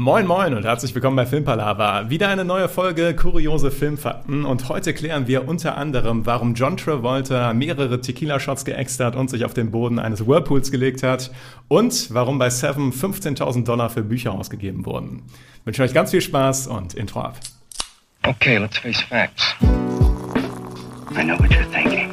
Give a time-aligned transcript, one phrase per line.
[0.00, 2.08] Moin Moin und herzlich willkommen bei Filmpalava.
[2.08, 7.52] Wieder eine neue Folge kuriose Filmfakten und heute klären wir unter anderem, warum John Travolta
[7.52, 11.32] mehrere Tequila-Shots geäxt hat und sich auf den Boden eines Whirlpools gelegt hat
[11.66, 15.24] und warum bei Seven 15.000 Dollar für Bücher ausgegeben wurden.
[15.62, 17.40] Ich wünsche euch ganz viel Spaß und Intro ab.
[18.24, 19.56] Okay, let's face facts.
[21.10, 22.12] I know what you're thinking.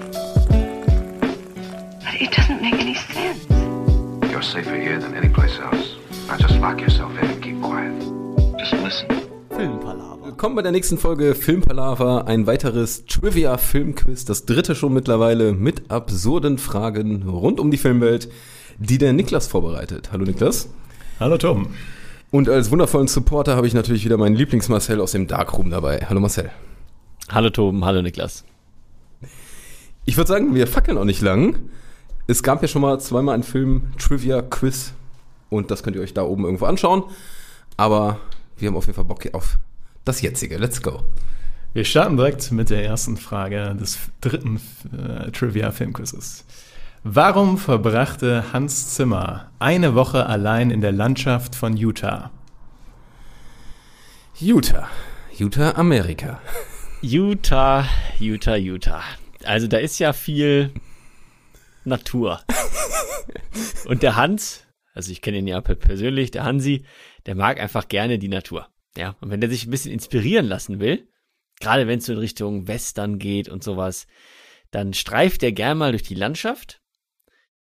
[2.00, 3.46] But it doesn't make any sense.
[4.32, 6.05] You're safer here than any place else.
[6.28, 7.94] Now just lock yourself in and keep quiet.
[8.58, 9.08] Just listen.
[9.52, 10.26] Filmpalaver.
[10.26, 12.26] Willkommen bei der nächsten Folge Filmpalaver.
[12.26, 18.28] Ein weiteres Trivia-Filmquiz, das dritte schon mittlerweile mit absurden Fragen rund um die Filmwelt,
[18.80, 20.10] die der Niklas vorbereitet.
[20.12, 20.70] Hallo Niklas.
[21.20, 21.68] Hallo Tom.
[22.32, 26.08] Und als wundervollen Supporter habe ich natürlich wieder meinen Lieblings-Marcel aus dem Darkroom dabei.
[26.10, 26.50] Hallo Marcel.
[27.30, 28.46] Hallo Toben, hallo Niklas.
[30.06, 31.70] Ich würde sagen, wir fackeln auch nicht lang.
[32.26, 34.94] Es gab ja schon mal zweimal einen Film Trivia Quiz
[35.56, 37.04] und das könnt ihr euch da oben irgendwo anschauen.
[37.78, 38.20] Aber
[38.58, 39.58] wir haben auf jeden Fall Bock auf
[40.06, 40.58] das jetzige.
[40.58, 41.04] Let's go.
[41.74, 44.62] Wir starten direkt mit der ersten Frage des dritten
[44.98, 46.46] äh, Trivia-Filmquizzes.
[47.04, 52.32] Warum verbrachte Hans Zimmer eine Woche allein in der Landschaft von Utah?
[54.40, 54.90] Utah.
[55.38, 56.40] Utah, Amerika.
[57.02, 57.86] Utah,
[58.20, 59.04] Utah, Utah.
[59.44, 60.72] Also da ist ja viel
[61.84, 62.42] Natur.
[63.86, 64.65] Und der Hans,
[64.96, 66.86] also ich kenne ihn ja persönlich, der Hansi,
[67.26, 68.70] der mag einfach gerne die Natur.
[68.98, 71.08] Ja, und wenn der sich ein bisschen inspirieren lassen will,
[71.60, 74.08] gerade wenn es so in Richtung Western geht und sowas,
[74.72, 76.82] dann streift er gern mal durch die Landschaft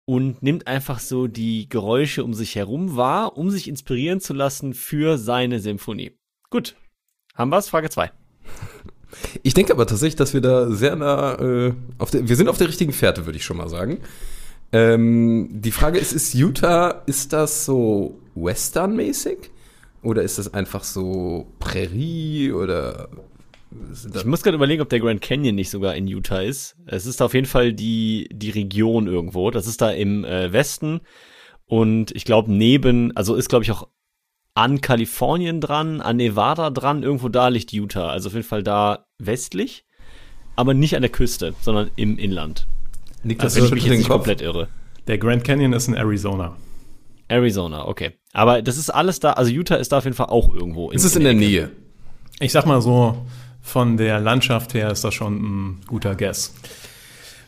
[0.05, 4.75] und nimmt einfach so die Geräusche um sich herum wahr, um sich inspirieren zu lassen
[4.75, 6.19] für seine Symphonie.
[6.51, 6.75] Gut,
[7.35, 7.69] haben wir's?
[7.69, 8.11] Frage 2.
[9.43, 12.59] Ich denke aber tatsächlich, dass wir da sehr nah äh, auf der, wir sind auf
[12.59, 14.01] der richtigen Fährte, würde ich schon mal sagen.
[14.73, 19.51] Ähm, die Frage ist, ist Utah, ist das so Western-mäßig?
[20.03, 23.09] Oder ist das einfach so Prärie oder
[24.15, 26.77] ich muss gerade überlegen, ob der Grand Canyon nicht sogar in Utah ist.
[26.87, 29.51] Es ist auf jeden Fall die, die Region irgendwo.
[29.51, 31.01] Das ist da im äh, Westen.
[31.67, 33.89] Und ich glaube, neben, also ist, glaube ich, auch
[34.55, 38.09] an Kalifornien dran, an Nevada dran, irgendwo da liegt Utah.
[38.09, 39.87] Also auf jeden Fall da westlich,
[40.57, 42.67] aber nicht an der Küste, sondern im Inland.
[43.23, 44.69] Liegt das also, ich mich jetzt nicht komplett irre.
[45.07, 46.57] Der Grand Canyon ist in Arizona.
[47.29, 48.13] Arizona, okay.
[48.33, 50.91] Aber das ist alles da, also Utah ist da auf jeden Fall auch irgendwo.
[50.91, 51.71] In, ist es in, in der Nähe?
[52.41, 53.25] Ich sag mal so,
[53.61, 56.53] von der Landschaft her ist das schon ein guter Guess.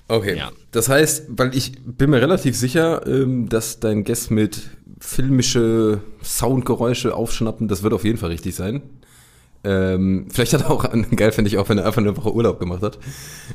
[0.09, 0.37] Okay.
[0.37, 0.51] Ja.
[0.71, 4.71] Das heißt, weil ich bin mir relativ sicher, ähm, dass dein Guess mit
[5.01, 8.83] filmische Soundgeräusche aufschnappen, das wird auf jeden Fall richtig sein.
[9.65, 10.85] Ähm, vielleicht hat er auch,
[11.17, 12.99] geil finde ich auch, wenn er einfach eine Woche Urlaub gemacht hat.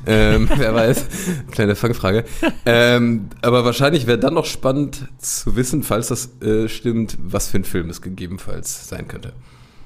[0.06, 1.06] Ähm, wer weiß,
[1.50, 2.24] kleine Fangfrage.
[2.66, 7.58] Ähm, aber wahrscheinlich wäre dann noch spannend zu wissen, falls das äh, stimmt, was für
[7.58, 9.32] ein Film es gegebenenfalls sein könnte.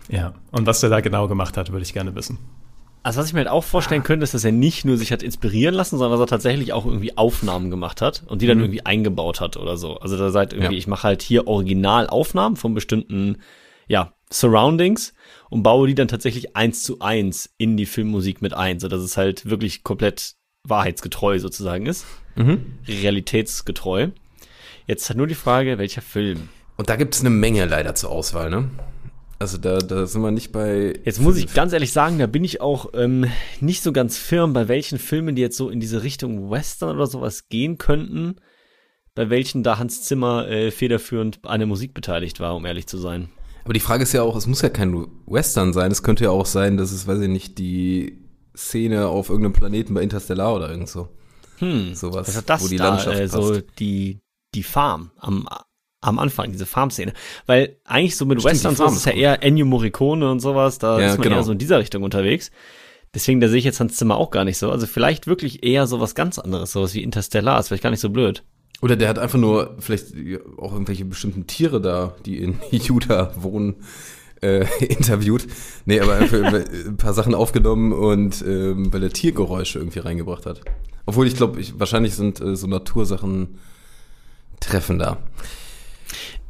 [0.08, 2.38] Ja, und was er da genau gemacht hat, würde ich gerne wissen.
[3.02, 5.22] Also was ich mir halt auch vorstellen könnte, ist, dass er nicht nur sich hat
[5.22, 8.64] inspirieren lassen, sondern dass er tatsächlich auch irgendwie Aufnahmen gemacht hat und die dann mhm.
[8.64, 9.98] irgendwie eingebaut hat oder so.
[9.98, 10.78] Also da seid irgendwie, ja.
[10.78, 13.42] ich mache halt hier Originalaufnahmen von bestimmten,
[13.88, 15.14] ja, Surroundings
[15.50, 19.02] und baue die dann tatsächlich eins zu eins in die Filmmusik mit ein, so dass
[19.02, 20.34] es halt wirklich komplett
[20.66, 22.06] wahrheitsgetreu sozusagen ist.
[22.36, 22.78] Mhm.
[22.88, 24.08] Realitätsgetreu.
[24.86, 26.48] Jetzt hat nur die Frage, welcher Film.
[26.76, 28.68] Und da gibt es eine Menge leider zur Auswahl, ne?
[29.38, 30.94] Also da, da sind wir nicht bei.
[31.04, 33.26] Jetzt muss ich ganz ehrlich sagen, da bin ich auch ähm,
[33.60, 37.06] nicht so ganz firm, bei welchen Filmen, die jetzt so in diese Richtung Western oder
[37.06, 38.36] sowas gehen könnten,
[39.14, 42.96] bei welchen da Hans Zimmer äh, federführend an der Musik beteiligt war, um ehrlich zu
[42.98, 43.28] sein.
[43.64, 45.90] Aber die Frage ist ja auch, es muss ja kein Western sein.
[45.90, 48.18] Es könnte ja auch sein, dass es, weiß ich nicht, die
[48.54, 51.08] Szene auf irgendeinem Planeten bei Interstellar oder irgend so.
[51.58, 54.20] Hm, sowas, was hat das wo die da, Landschaft äh, so die,
[54.54, 55.48] die Farm am,
[56.02, 57.14] am Anfang, diese Farm-Szene.
[57.46, 60.78] Weil eigentlich so mit Stimmt, Western so ist es ja eher Ennio Morricone und sowas,
[60.78, 61.36] da ja, ist man genau.
[61.36, 62.50] eher so in dieser Richtung unterwegs.
[63.14, 64.70] Deswegen, da sehe ich jetzt Hans Zimmer auch gar nicht so.
[64.70, 68.00] Also vielleicht wirklich eher so was ganz anderes, sowas wie Interstellar, ist vielleicht gar nicht
[68.00, 68.44] so blöd.
[68.82, 70.08] Oder der hat einfach nur vielleicht
[70.58, 73.76] auch irgendwelche bestimmten Tiere da, die in Utah wohnen,
[74.42, 75.46] äh, interviewt.
[75.86, 80.60] Nee, aber einfach ein paar Sachen aufgenommen und ähm, weil er Tiergeräusche irgendwie reingebracht hat.
[81.06, 83.58] Obwohl ich glaube, ich, wahrscheinlich sind äh, so Natursachen
[84.60, 85.18] treffender.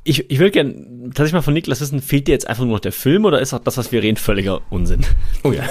[0.06, 0.75] Ich, ich würde gerne
[1.09, 3.55] tatsächlich mal von Niklas wissen, fehlt dir jetzt einfach nur noch der Film oder ist
[3.55, 5.00] auch das, was wir reden, völliger Unsinn?
[5.44, 5.65] Oh ja.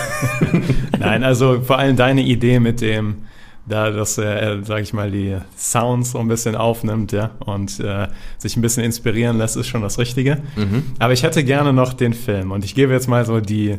[0.99, 3.25] Nein, also vor allem deine Idee mit dem,
[3.65, 8.07] da, dass er, sag ich mal, die Sounds so ein bisschen aufnimmt, ja, und äh,
[8.37, 10.41] sich ein bisschen inspirieren lässt, ist schon das Richtige.
[10.55, 10.83] Mhm.
[10.99, 13.77] Aber ich hätte gerne noch den Film und ich gebe jetzt mal so die,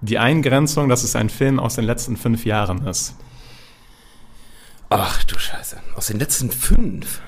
[0.00, 3.14] die Eingrenzung, dass es ein Film aus den letzten fünf Jahren ist.
[4.88, 5.76] Ach du Scheiße.
[5.94, 7.20] Aus den letzten fünf?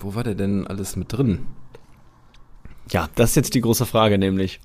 [0.00, 1.46] Wo war der denn alles mit drin?
[2.90, 4.60] Ja, das ist jetzt die große Frage, nämlich.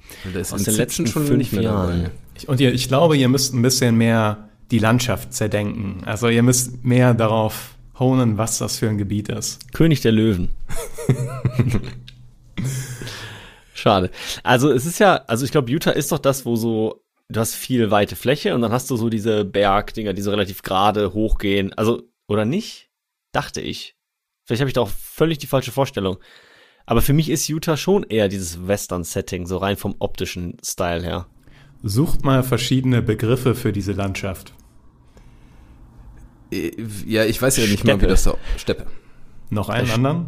[0.52, 2.12] Aus den letzten fünf Jahren.
[2.36, 6.04] Ich, und ihr, ich glaube, ihr müsst ein bisschen mehr die Landschaft zerdenken.
[6.06, 9.74] Also ihr müsst mehr darauf honen, was das für ein Gebiet ist.
[9.74, 10.50] König der Löwen.
[13.74, 14.12] Schade.
[14.44, 17.56] Also es ist ja, also ich glaube, Utah ist doch das, wo so, du hast
[17.56, 21.74] viel weite Fläche und dann hast du so diese Bergdinger, die so relativ gerade hochgehen.
[21.74, 22.90] Also, oder nicht?
[23.32, 23.96] Dachte ich.
[24.46, 26.18] Vielleicht habe ich da auch völlig die falsche Vorstellung.
[26.86, 31.28] Aber für mich ist Utah schon eher dieses Western-Setting, so rein vom optischen Style her.
[31.84, 34.54] Sucht mal verschiedene Begriffe für diese Landschaft.
[36.52, 36.72] Äh,
[37.06, 38.08] Ja, ich weiß ja nicht mal, wie Steppe.
[38.08, 38.34] das da.
[38.58, 38.86] Steppe.
[39.50, 40.26] Noch einen anderen?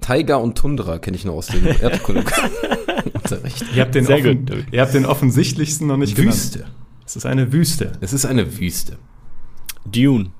[0.00, 3.64] Taiga und Tundra kenne ich noch aus dem Erdkunde-Unterricht.
[3.74, 4.66] Ihr habt den, Sehr offen, gut.
[4.70, 6.34] ihr habt den offensichtlichsten noch nicht genannt.
[6.36, 6.64] Wüste.
[7.06, 7.92] Es ist eine Wüste.
[8.00, 8.98] Es ist eine Wüste.
[9.86, 10.30] Dune.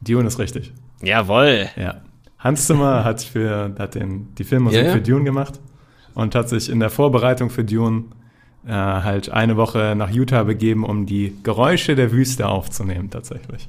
[0.00, 0.72] Dune ist richtig.
[1.02, 1.68] Jawoll.
[1.76, 2.02] Ja.
[2.38, 4.92] Hans Zimmer hat, für, hat den, die Filmmusik Ja, ja.
[4.92, 5.60] für Dune gemacht
[6.14, 8.04] und hat sich in der Vorbereitung für Dune
[8.66, 13.68] äh, halt eine Woche nach Utah begeben, um die Geräusche der Wüste aufzunehmen, tatsächlich.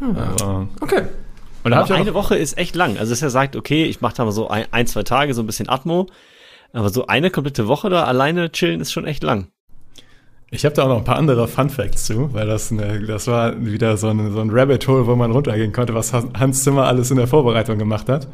[0.00, 1.02] Also, Okay.
[1.62, 2.98] und Aber eine Woche ist echt lang.
[2.98, 5.42] Also dass er sagt, okay, ich mache da mal so ein, ein, zwei Tage so
[5.42, 6.06] ein bisschen Atmo.
[6.72, 9.48] Aber so eine komplette Woche da alleine chillen ist schon echt lang.
[10.50, 13.26] Ich habe da auch noch ein paar andere Fun Facts zu, weil das, eine, das
[13.26, 16.86] war wieder so ein, so ein Rabbit Hole, wo man runtergehen konnte, was Hans Zimmer
[16.86, 18.28] alles in der Vorbereitung gemacht hat.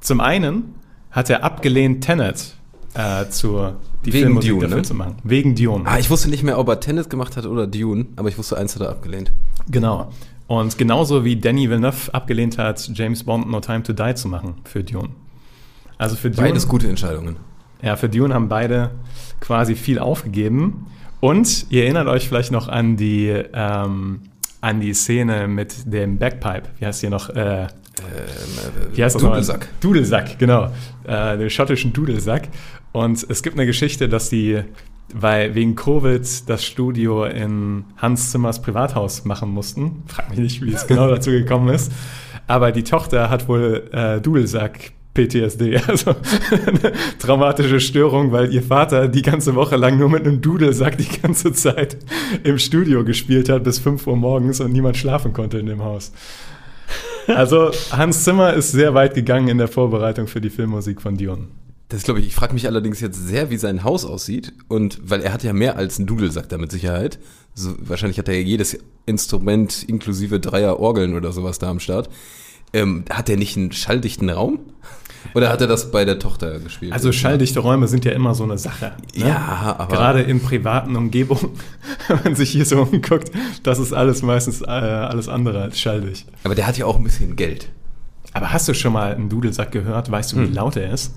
[0.00, 0.74] Zum einen
[1.10, 2.54] hat er abgelehnt, Tenet
[2.96, 4.82] äh, zur die Wegen Filmmusik Dune, dafür ne?
[4.82, 5.16] zu machen.
[5.24, 5.84] Wegen Dune.
[5.86, 8.56] Ah, ich wusste nicht mehr, ob er Tennis gemacht hat oder Dune, aber ich wusste,
[8.56, 9.32] eins hat er abgelehnt.
[9.70, 10.12] Genau.
[10.46, 14.54] Und genauso wie Danny Villeneuve abgelehnt hat, James Bond No Time to Die zu machen
[14.64, 15.08] für Dune.
[15.98, 17.36] Also für Dune, Beides gute Entscheidungen.
[17.82, 18.90] ja, für Dune haben beide
[19.40, 20.86] quasi viel aufgegeben.
[21.20, 24.20] Und ihr erinnert euch vielleicht noch an die, ähm,
[24.60, 26.68] an die Szene mit dem Backpipe.
[26.78, 27.30] Wie heißt hier noch?
[27.30, 27.66] Äh,
[29.14, 29.40] nochmal?
[29.40, 29.68] Dudelsack.
[29.80, 30.70] Dudelsack, genau.
[31.04, 32.48] Äh, den schottischen Dudelsack.
[32.92, 34.62] Und es gibt eine Geschichte, dass die,
[35.14, 40.02] weil wegen Covid das Studio in Hans Zimmers Privathaus machen mussten.
[40.06, 41.92] Frag mich nicht, wie es genau dazu gekommen ist.
[42.46, 46.14] Aber die Tochter hat wohl äh, Dudelsack PTSD, also
[46.50, 51.20] eine traumatische Störung, weil ihr Vater die ganze Woche lang nur mit einem Dudelsack die
[51.22, 51.96] ganze Zeit
[52.44, 56.12] im Studio gespielt hat bis 5 Uhr morgens und niemand schlafen konnte in dem Haus.
[57.28, 61.48] Also Hans Zimmer ist sehr weit gegangen in der Vorbereitung für die Filmmusik von Dion.
[61.88, 62.26] Das glaube ich.
[62.26, 64.52] Ich frage mich allerdings jetzt sehr, wie sein Haus aussieht.
[64.68, 67.18] Und weil er hat ja mehr als einen Dudelsack da mit Sicherheit.
[67.54, 72.08] So, wahrscheinlich hat er ja jedes Instrument inklusive Dreier Orgeln oder sowas da am Start.
[72.72, 74.58] Ähm, hat er nicht einen schalldichten Raum?
[75.34, 76.92] Oder hat er das bei der Tochter gespielt?
[76.92, 78.92] Also schalldichte Räume sind ja immer so eine Sache.
[79.16, 79.28] Ne?
[79.28, 81.50] Ja, aber Gerade in privaten Umgebungen,
[82.08, 83.30] wenn man sich hier so umguckt,
[83.62, 86.26] das ist alles meistens äh, alles andere als schalldicht.
[86.44, 87.68] aber der hat ja auch ein bisschen Geld.
[88.32, 90.10] Aber hast du schon mal einen Dudelsack gehört?
[90.10, 91.14] Weißt du, wie laut er ist?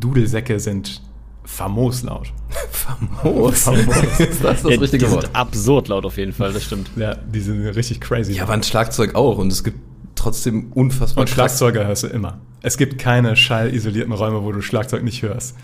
[0.00, 1.02] Dudelsäcke sind
[1.44, 2.32] famos laut.
[2.70, 3.62] Famos.
[3.62, 3.96] Famos.
[4.18, 5.22] ist das das Ja, richtige die Wort?
[5.22, 6.90] sind absurd laut auf jeden Fall, das stimmt.
[6.96, 8.32] Ja, die sind richtig crazy.
[8.32, 9.38] Ja, aber ein Schlagzeug auch.
[9.38, 9.78] Und es gibt
[10.24, 12.40] trotzdem unfassbar Und Schlagzeuger hörst du immer.
[12.62, 15.54] Es gibt keine schallisolierten Räume, wo du Schlagzeug nicht hörst.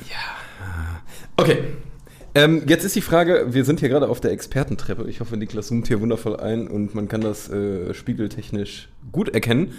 [1.36, 1.64] Okay.
[2.34, 5.08] Ähm, jetzt ist die Frage, wir sind hier gerade auf der Expertentreppe.
[5.08, 9.72] Ich hoffe, Niklas zoomt hier wundervoll ein und man kann das äh, spiegeltechnisch gut erkennen.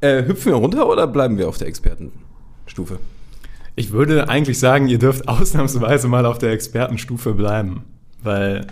[0.00, 3.00] Äh, hüpfen wir runter oder bleiben wir auf der Expertenstufe?
[3.74, 7.84] Ich würde eigentlich sagen, ihr dürft ausnahmsweise mal auf der Expertenstufe bleiben.
[8.22, 8.66] Weil,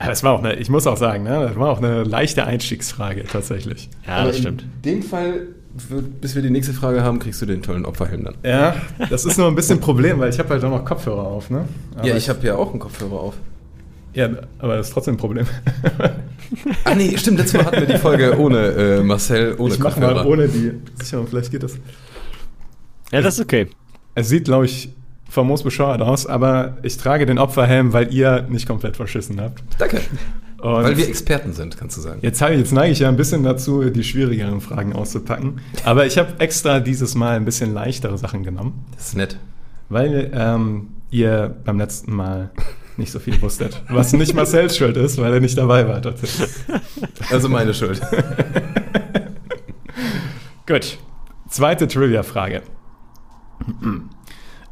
[0.00, 2.46] ja, das war auch eine, ich muss auch sagen, ne, das war auch eine leichte
[2.46, 3.90] Einstiegsfrage tatsächlich.
[4.06, 4.62] Ja, das stimmt.
[4.62, 5.48] In dem Fall,
[6.20, 8.34] bis wir die nächste Frage haben, kriegst du den tollen Opferhelm dann.
[8.42, 8.74] Ja,
[9.10, 11.50] das ist nur ein bisschen ein Problem, weil ich habe halt auch noch Kopfhörer auf,
[11.50, 11.68] ne?
[11.96, 13.34] Aber ja, ich habe ja auch einen Kopfhörer auf.
[14.14, 14.28] Ja,
[14.58, 15.46] aber das ist trotzdem ein Problem.
[16.82, 20.24] Ah nee, stimmt, letztes Mal hatten wir die Folge ohne äh, Marcel, ohne ich Kopfhörer.
[20.24, 21.78] mal ohne die Sicherung, vielleicht geht das.
[23.12, 23.68] Ja, das ist okay.
[24.16, 24.92] Es sieht, glaube ich,
[25.30, 29.62] famos bescheuert aus, aber ich trage den Opferhelm, weil ihr nicht komplett verschissen habt.
[29.78, 30.00] Danke.
[30.60, 32.18] Und Weil wir Experten sind, kannst du sagen.
[32.20, 35.60] Jetzt, ich- jetzt neige ich ja ein bisschen dazu, die schwierigeren Fragen auszupacken.
[35.86, 39.38] Aber ich habe extra dieses Mal ein bisschen leichtere Sachen genommen, Das ist nett.
[39.88, 42.50] weil ähm, ihr beim letzten Mal
[42.98, 43.82] nicht so viel wusstet.
[43.88, 46.50] Was nicht Marcells Schuld ist, weil er nicht dabei war tatsächlich.
[47.30, 47.98] Also meine Schuld.
[50.66, 50.98] Gut.
[51.48, 52.62] Zweite Trivia-Frage.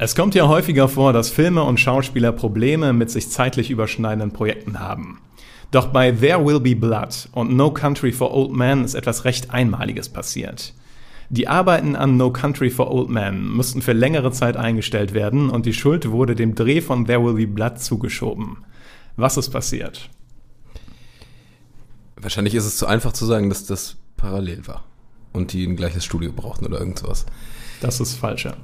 [0.01, 4.79] Es kommt ja häufiger vor, dass Filme und Schauspieler Probleme mit sich zeitlich überschneidenden Projekten
[4.79, 5.19] haben.
[5.73, 9.51] Doch bei There Will Be Blood und No Country for Old Men ist etwas recht
[9.51, 10.73] Einmaliges passiert.
[11.31, 15.67] Die Arbeiten an No Country for Old Men mussten für längere Zeit eingestellt werden und
[15.67, 18.59] die Schuld wurde dem Dreh von There Will Be Blood zugeschoben.
[19.17, 20.11] Was ist passiert?
[22.15, 24.85] Wahrscheinlich ist es zu einfach zu sagen, dass das parallel war.
[25.33, 27.27] Und die ein gleiches Studio brauchten oder irgend sowas.
[27.81, 28.45] Das ist falsch.
[28.45, 28.55] ja.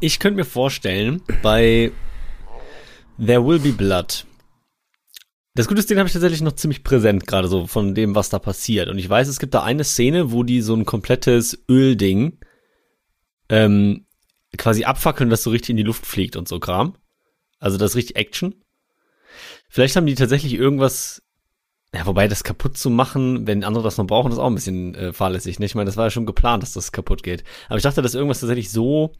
[0.00, 1.90] Ich könnte mir vorstellen, bei
[3.18, 4.26] There Will Be Blood.
[5.56, 8.38] Das Gute ist, habe ich tatsächlich noch ziemlich präsent, gerade so von dem, was da
[8.38, 8.88] passiert.
[8.88, 12.38] Und ich weiß, es gibt da eine Szene, wo die so ein komplettes Ölding
[13.48, 14.06] ähm,
[14.56, 16.94] quasi abfackeln, das so richtig in die Luft fliegt und so Kram.
[17.58, 18.54] Also das ist richtig Action.
[19.68, 21.24] Vielleicht haben die tatsächlich irgendwas,
[21.92, 24.94] ja, wobei das kaputt zu machen, wenn andere das noch brauchen, ist auch ein bisschen
[24.94, 25.58] äh, fahrlässig.
[25.58, 25.66] Ne?
[25.66, 27.42] Ich meine, das war ja schon geplant, dass das kaputt geht.
[27.66, 29.12] Aber ich dachte, dass irgendwas tatsächlich so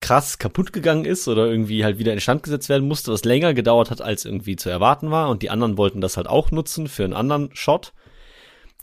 [0.00, 3.54] krass kaputt gegangen ist oder irgendwie halt wieder in Stand gesetzt werden musste, was länger
[3.54, 5.28] gedauert hat, als irgendwie zu erwarten war.
[5.28, 7.92] Und die anderen wollten das halt auch nutzen für einen anderen Shot.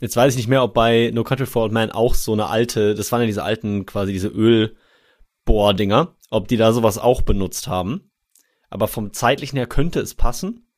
[0.00, 2.46] Jetzt weiß ich nicht mehr, ob bei No Country for Old Man auch so eine
[2.46, 7.66] alte, das waren ja diese alten, quasi diese Ölbohrdinger, ob die da sowas auch benutzt
[7.66, 8.12] haben.
[8.70, 10.68] Aber vom zeitlichen her könnte es passen,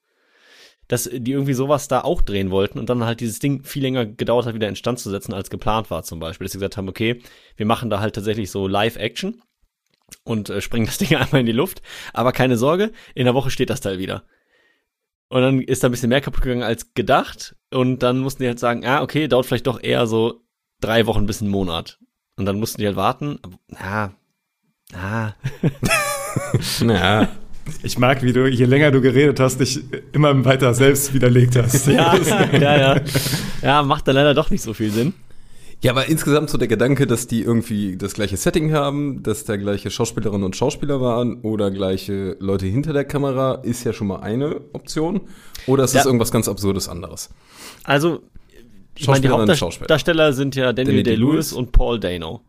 [0.88, 4.06] dass die irgendwie sowas da auch drehen wollten und dann halt dieses Ding viel länger
[4.06, 6.46] gedauert hat, wieder in Stand zu setzen, als geplant war zum Beispiel.
[6.46, 7.20] Dass sie gesagt haben, okay,
[7.56, 9.42] wir machen da halt tatsächlich so Live-Action
[10.24, 11.82] und äh, springen das Ding einmal in die Luft.
[12.12, 14.24] Aber keine Sorge, in der Woche steht das Teil wieder.
[15.28, 17.54] Und dann ist da ein bisschen mehr kaputt gegangen als gedacht.
[17.70, 20.40] Und dann mussten die halt sagen, ah, okay, dauert vielleicht doch eher so
[20.80, 21.98] drei Wochen bis einen Monat.
[22.36, 23.38] Und dann mussten die halt warten.
[23.70, 24.12] Ja,
[24.94, 25.32] ah.
[26.80, 27.28] naja.
[27.84, 29.80] Ich mag, wie du, je länger du geredet hast, dich
[30.12, 31.86] immer weiter selbst widerlegt hast.
[31.86, 32.16] ja,
[32.52, 33.00] ja, ja.
[33.62, 35.14] Ja, macht dann leider doch nicht so viel Sinn.
[35.82, 39.56] Ja, aber insgesamt so der Gedanke, dass die irgendwie das gleiche Setting haben, dass da
[39.56, 44.20] gleiche Schauspielerinnen und Schauspieler waren oder gleiche Leute hinter der Kamera, ist ja schon mal
[44.20, 45.22] eine Option.
[45.66, 46.00] Oder ist Ja.
[46.00, 47.30] das irgendwas ganz Absurdes anderes?
[47.84, 48.20] Also,
[48.94, 49.48] ich meine, die und.
[49.62, 52.42] Hauptdarsteller sind ja Daniel Daniel Day-Lewis und Paul Dano.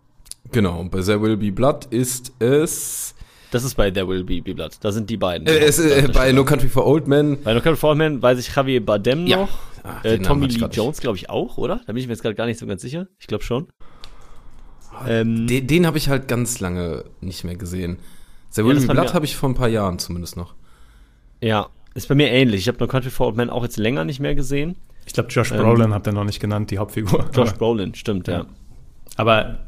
[0.52, 3.16] Genau, bei There Will Be Blood ist es,
[3.52, 4.78] Das ist bei There Will Be Be Blood.
[4.82, 5.46] Da sind die beiden.
[5.48, 7.42] äh, es äh, bei No Country for Old Men.
[7.44, 9.38] Bei No Country for Old Men weiß ich Javier Bardem Ja.
[9.38, 9.50] noch.
[9.84, 10.66] Ah, Äh, Tommy Lee.
[10.72, 11.78] Jones, glaube ich, auch, oder?
[11.86, 13.08] Da bin ich mir jetzt gerade gar nicht so ganz sicher.
[13.20, 13.68] Ich glaube schon.
[15.08, 17.98] Ähm, Den, den habe ich halt ganz lange nicht mehr gesehen.
[18.54, 20.54] There Ja, Will das Be Blood habe ich vor ein paar Jahren zumindest noch.
[21.42, 22.62] ja, ist bei mir ähnlich.
[22.62, 24.76] Ich habe No Country for Old Men auch jetzt länger nicht mehr gesehen.
[25.06, 27.30] Ich glaube, Josh Ähm, Brolin habt ihr noch nicht genannt, die Hauptfigur.
[27.34, 28.46] Josh Brolin, stimmt, ja.
[29.18, 29.60] Aber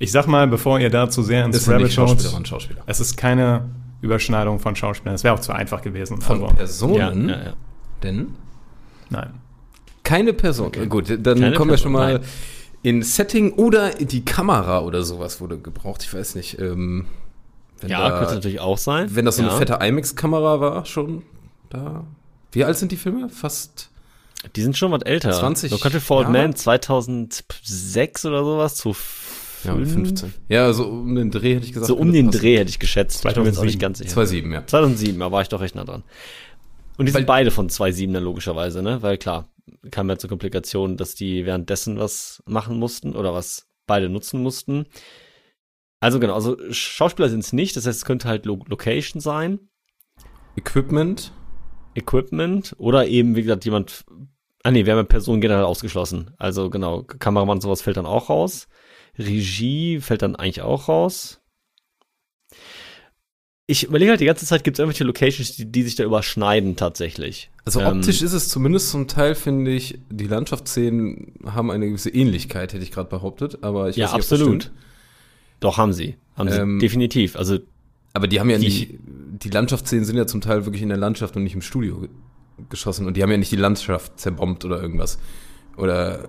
[0.00, 2.82] ich sag mal, bevor ihr dazu sehr ins Rabbit schaut, Schauspieler.
[2.86, 3.68] es ist keine
[4.00, 5.14] Überschneidung von Schauspielern.
[5.14, 6.20] Das wäre auch zu einfach gewesen.
[6.20, 7.52] Von Also, Personen, Ja, ja, ja.
[8.02, 8.34] denn
[9.10, 9.34] nein.
[10.02, 10.72] keine Person.
[10.88, 12.24] Gut, dann Keine kommen wir schon mal nein.
[12.82, 16.02] in Setting oder die Kamera oder sowas wurde gebraucht.
[16.02, 16.58] Ich weiß nicht.
[16.58, 17.04] Ähm,
[17.80, 19.14] wenn Ja, da, könnte natürlich auch sein.
[19.14, 19.56] Wenn das so eine ja.
[19.58, 21.22] fette IMAX-Kamera war, schon
[21.68, 22.04] da.
[22.52, 23.28] Wie alt sind die Filme?
[23.28, 23.90] Fast.
[24.56, 25.32] Die sind schon was älter.
[25.32, 26.38] 20 No Country for Old Jahre?
[26.48, 28.94] Men 2006 oder sowas, zu
[29.64, 30.32] Ja, 15.
[30.48, 31.88] Ja, so um den Dreh hätte ich gesagt.
[31.88, 32.40] So um den passen.
[32.40, 33.24] Dreh hätte ich geschätzt.
[33.24, 33.66] Ich bin mir 2007.
[33.66, 34.10] nicht ganz sicher.
[34.10, 34.66] 2007, ja.
[34.66, 36.02] 2007, da war ich doch recht nah dran.
[36.96, 39.02] Und die Weil- sind beide von 2.7 dann logischerweise, ne?
[39.02, 39.48] Weil klar,
[39.90, 44.86] kam ja zur Komplikation, dass die währenddessen was machen mussten oder was beide nutzen mussten.
[46.00, 49.60] Also genau, also Schauspieler sind es nicht, das heißt, es könnte halt Lo Location sein,
[50.56, 51.32] Equipment.
[51.94, 54.04] Equipment oder eben, wie gesagt, jemand.
[54.62, 56.32] Ah nee, wir haben ja Personen generell ausgeschlossen.
[56.38, 58.68] Also genau, Kameramann und sowas fällt dann auch raus.
[59.18, 61.40] Regie fällt dann eigentlich auch raus.
[63.66, 66.74] Ich überlege halt die ganze Zeit, gibt es irgendwelche Locations, die, die sich da überschneiden
[66.74, 67.50] tatsächlich.
[67.64, 72.10] Also Ähm, optisch ist es zumindest zum Teil, finde ich, die Landschaftsszenen haben eine gewisse
[72.10, 73.62] Ähnlichkeit, hätte ich gerade behauptet.
[73.62, 74.72] Aber ich Ja, weiß nicht, absolut.
[75.60, 76.16] Doch, haben sie.
[76.34, 77.36] Haben sie Ähm, definitiv.
[77.36, 77.58] Also,
[78.12, 78.94] Aber die haben ja Die- nicht,
[79.44, 82.10] die Landschaftsszenen sind ja zum Teil wirklich in der Landschaft und nicht im Studio ge-
[82.70, 83.06] geschossen.
[83.06, 85.20] Und die haben ja nicht die Landschaft zerbombt oder irgendwas.
[85.76, 86.28] Oder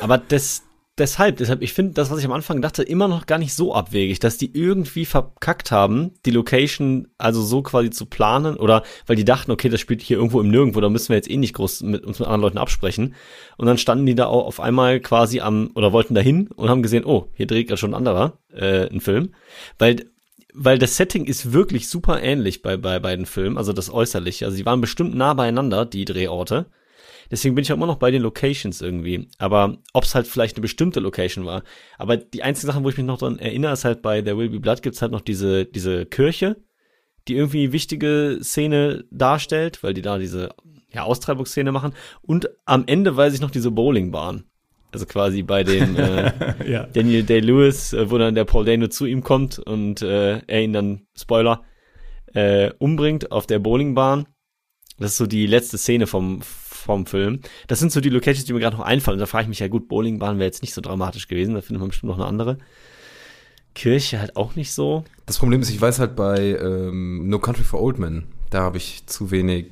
[0.00, 0.62] aber das,
[0.98, 3.74] deshalb, deshalb, ich finde das, was ich am Anfang dachte, immer noch gar nicht so
[3.74, 9.16] abwegig, dass die irgendwie verkackt haben, die Location also so quasi zu planen oder weil
[9.16, 11.54] die dachten, okay, das spielt hier irgendwo im Nirgendwo, da müssen wir jetzt eh nicht
[11.54, 13.14] groß mit uns mit anderen Leuten absprechen.
[13.56, 16.82] Und dann standen die da auch auf einmal quasi am, oder wollten dahin und haben
[16.82, 19.34] gesehen, oh, hier dreht gerade schon ein anderer, äh, ein Film.
[19.78, 20.06] Weil
[20.60, 24.44] weil das Setting ist wirklich super ähnlich bei, bei beiden Filmen, also das Äußerliche.
[24.44, 26.66] Also die waren bestimmt nah beieinander, die Drehorte.
[27.30, 29.28] Deswegen bin ich auch immer noch bei den Locations irgendwie.
[29.38, 31.62] Aber ob es halt vielleicht eine bestimmte Location war.
[31.98, 34.48] Aber die einzige Sache, wo ich mich noch dran erinnere, ist halt bei There Will
[34.48, 36.56] Be Blood gibt's halt noch diese, diese Kirche,
[37.28, 40.50] die irgendwie wichtige Szene darstellt, weil die da diese
[40.90, 41.92] ja, Austreibungsszene machen.
[42.22, 44.44] Und am Ende weiß ich noch diese Bowlingbahn.
[44.90, 46.32] Also quasi bei dem äh,
[46.70, 46.86] Ja.
[46.86, 50.72] Daniel Day-Lewis, äh, wo dann der Paul Dano zu ihm kommt und äh, er ihn
[50.72, 51.62] dann, Spoiler,
[52.32, 54.26] äh, umbringt auf der Bowlingbahn.
[54.98, 56.40] Das ist so die letzte Szene vom,
[56.78, 57.40] vom Film.
[57.66, 59.16] Das sind so die Locations, die mir gerade noch einfallen.
[59.16, 61.60] Und da frage ich mich ja, gut, Bowlingbahn wäre jetzt nicht so dramatisch gewesen, da
[61.60, 62.58] findet man bestimmt noch eine andere.
[63.74, 65.04] Kirche halt auch nicht so.
[65.26, 68.76] das Problem ist, ich weiß halt bei ähm, No Country for Old Men, da habe
[68.76, 69.66] ich zu wenig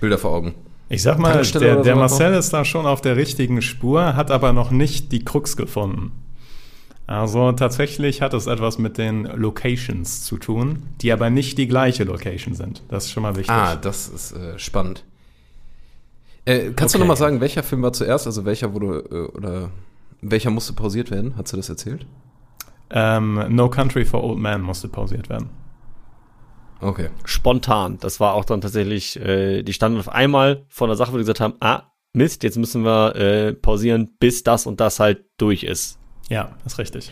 [0.00, 0.54] Bilder vor Augen.
[0.88, 4.52] Ich sag mal, der, der Marcel ist da schon auf der richtigen Spur, hat aber
[4.52, 6.12] noch nicht die Krux gefunden.
[7.06, 12.04] Also tatsächlich hat es etwas mit den Locations zu tun, die aber nicht die gleiche
[12.04, 12.82] Location sind.
[12.88, 13.50] Das ist schon mal wichtig.
[13.50, 15.04] Ah, das ist äh, spannend.
[16.44, 17.04] Äh, kannst du Okay.
[17.04, 18.26] noch mal sagen, welcher Film war zuerst?
[18.26, 19.70] Also welcher wurde äh, oder
[20.20, 21.34] welcher musste pausiert werden?
[21.36, 22.06] Hast du das erzählt?
[22.90, 25.50] Ähm, no Country for Old Men musste pausiert werden.
[26.80, 27.10] Okay.
[27.24, 27.98] Spontan.
[28.00, 31.22] Das war auch dann tatsächlich, äh, die standen auf einmal vor einer Sache, wo die
[31.22, 35.62] gesagt haben, ah, Mist, jetzt müssen wir äh, pausieren, bis das und das halt durch
[35.62, 35.98] ist.
[36.28, 37.10] Ja, ist richtig.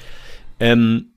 [0.59, 1.15] Ähm,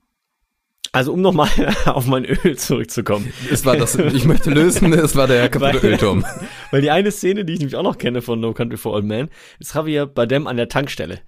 [0.94, 1.48] also um nochmal
[1.84, 3.32] auf mein Öl zurückzukommen.
[3.50, 6.24] Es war das, ich möchte lösen, es war der kaputte Weil- Ölturm.
[6.70, 9.04] Weil die eine Szene, die ich nämlich auch noch kenne von No Country for Old
[9.04, 11.18] Men, ist Javier Bardem an der Tankstelle.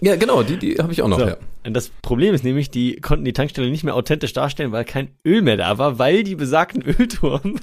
[0.00, 1.26] Ja, genau, die, die habe ich auch noch, So.
[1.26, 1.36] ja.
[1.66, 5.08] Und das Problem ist nämlich, die konnten die Tankstelle nicht mehr authentisch darstellen, weil kein
[5.24, 7.58] Öl mehr da war, weil die besagten Ölturm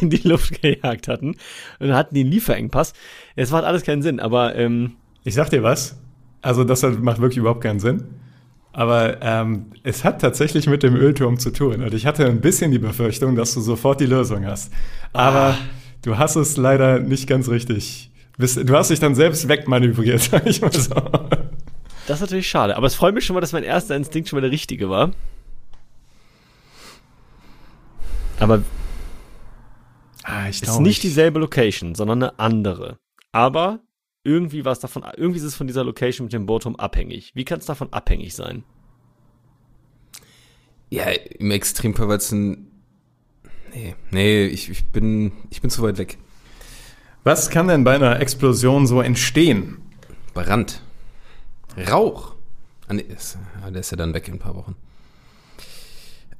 [0.00, 1.36] in die Luft gejagt hatten.
[1.78, 2.92] Und hatten einen Lieferengpass.
[3.34, 5.96] Es macht alles keinen Sinn, aber ähm, Ich sag dir was,
[6.42, 8.04] also das macht wirklich überhaupt keinen Sinn.
[8.78, 11.82] Aber ähm, es hat tatsächlich mit dem Ölturm zu tun.
[11.82, 14.72] Und ich hatte ein bisschen die Befürchtung, dass du sofort die Lösung hast.
[15.12, 15.58] Aber
[16.02, 18.12] du hast es leider nicht ganz richtig.
[18.36, 20.94] Du hast dich dann selbst wegmanövriert, sag ich mal so.
[20.94, 22.76] das ist natürlich schade.
[22.76, 25.10] Aber es freut mich schon mal, dass mein erster Instinkt schon mal der richtige war.
[28.38, 28.62] Aber
[30.22, 32.98] Ah, ich es ist nicht dieselbe Location, sondern eine andere.
[33.32, 33.80] Aber
[34.28, 37.32] irgendwie war es davon, irgendwie ist es von dieser Location mit dem Bootturm abhängig.
[37.34, 38.62] Wie kann es davon abhängig sein?
[40.90, 42.66] Ja, im Extremfall, weil es ein.
[43.74, 46.18] Nee, nee, ich, ich, bin, ich bin zu weit weg.
[47.24, 49.78] Was kann denn bei einer Explosion so entstehen?
[50.34, 50.82] Brand.
[51.90, 52.34] Rauch.
[52.86, 54.76] Ah, nee, ist, ja, der ist ja dann weg in ein paar Wochen.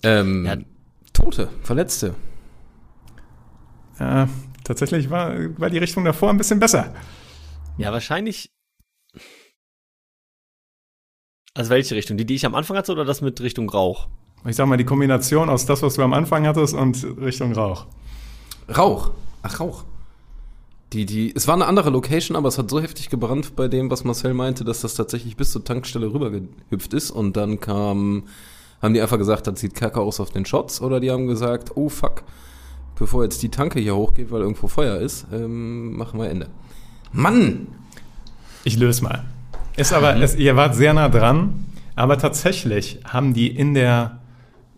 [0.02, 0.56] Ähm, Ja.
[1.12, 2.14] Tote, Verletzte.
[3.98, 4.28] Ja,
[4.64, 6.94] tatsächlich war, war die Richtung davor ein bisschen besser.
[7.78, 8.50] Ja, wahrscheinlich.
[11.54, 12.16] Also welche Richtung?
[12.16, 14.08] Die, die ich am Anfang hatte oder das mit Richtung Rauch?
[14.44, 17.86] Ich sag mal, die Kombination aus das, was du am Anfang hattest und Richtung Rauch.
[18.76, 19.12] Rauch.
[19.42, 19.84] Ach, Rauch.
[20.92, 23.90] Die, die, es war eine andere Location, aber es hat so heftig gebrannt bei dem,
[23.90, 27.10] was Marcel meinte, dass das tatsächlich bis zur Tankstelle rübergehüpft ist.
[27.10, 28.24] Und dann kam,
[28.80, 30.80] haben die einfach gesagt, das sieht kacke aus auf den Shots.
[30.80, 32.22] Oder die haben gesagt, oh fuck,
[32.96, 36.48] bevor jetzt die Tanke hier hochgeht, weil irgendwo Feuer ist, ähm, machen wir Ende.
[37.12, 37.68] Mann!
[38.64, 39.24] Ich löse mal.
[39.76, 44.18] Ist aber, es, ihr wart sehr nah dran, aber tatsächlich haben die in der,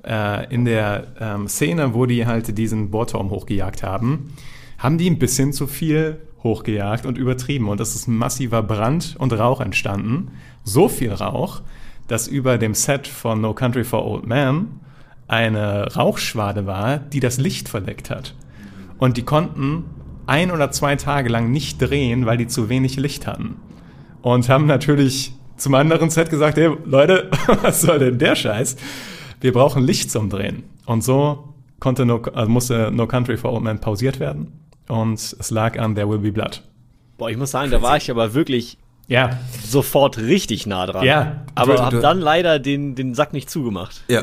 [0.05, 4.35] äh, in der ähm, Szene, wo die halt diesen Bohrturm hochgejagt haben,
[4.79, 7.69] haben die ein bisschen zu viel hochgejagt und übertrieben.
[7.69, 10.31] Und es ist ein massiver Brand und Rauch entstanden.
[10.65, 11.63] So viel Rauch,
[12.09, 14.81] dass über dem Set von No Country for Old Men
[15.29, 18.35] eine Rauchschwade war, die das Licht verdeckt hat.
[18.99, 19.85] Und die konnten
[20.31, 23.57] ein oder zwei Tage lang nicht drehen, weil die zu wenig Licht hatten.
[24.23, 27.31] Und haben natürlich zum anderen Set gesagt, hey Leute,
[27.63, 28.77] was soll denn der Scheiß?
[29.41, 30.63] Wir brauchen Licht zum Drehen.
[30.87, 34.53] Und so konnte no, also musste No Country for Old Men pausiert werden.
[34.89, 36.63] Und es lag an There Will Be Blood.
[37.17, 38.77] Boah, ich muss sagen, da war ich aber wirklich
[39.09, 41.05] Ja, sofort richtig nah dran.
[41.05, 44.03] Ja, aber du- hab du- dann leider den, den Sack nicht zugemacht.
[44.09, 44.23] Ja.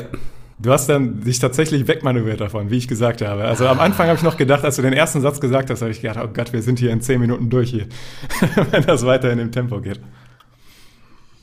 [0.58, 3.44] Du hast dann dich tatsächlich wegmanövriert davon, wie ich gesagt habe.
[3.44, 5.90] Also am Anfang habe ich noch gedacht, als du den ersten Satz gesagt hast, habe
[5.90, 7.86] ich gedacht, oh Gott, wir sind hier in zehn Minuten durch hier,
[8.70, 10.00] wenn das weiter in dem Tempo geht.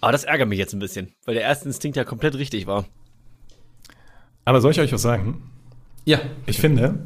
[0.01, 2.86] Aber das ärgert mich jetzt ein bisschen, weil der erste Instinkt ja komplett richtig war.
[4.43, 5.41] Aber soll ich euch was sagen?
[6.06, 6.19] Ja.
[6.45, 6.99] Ich finde,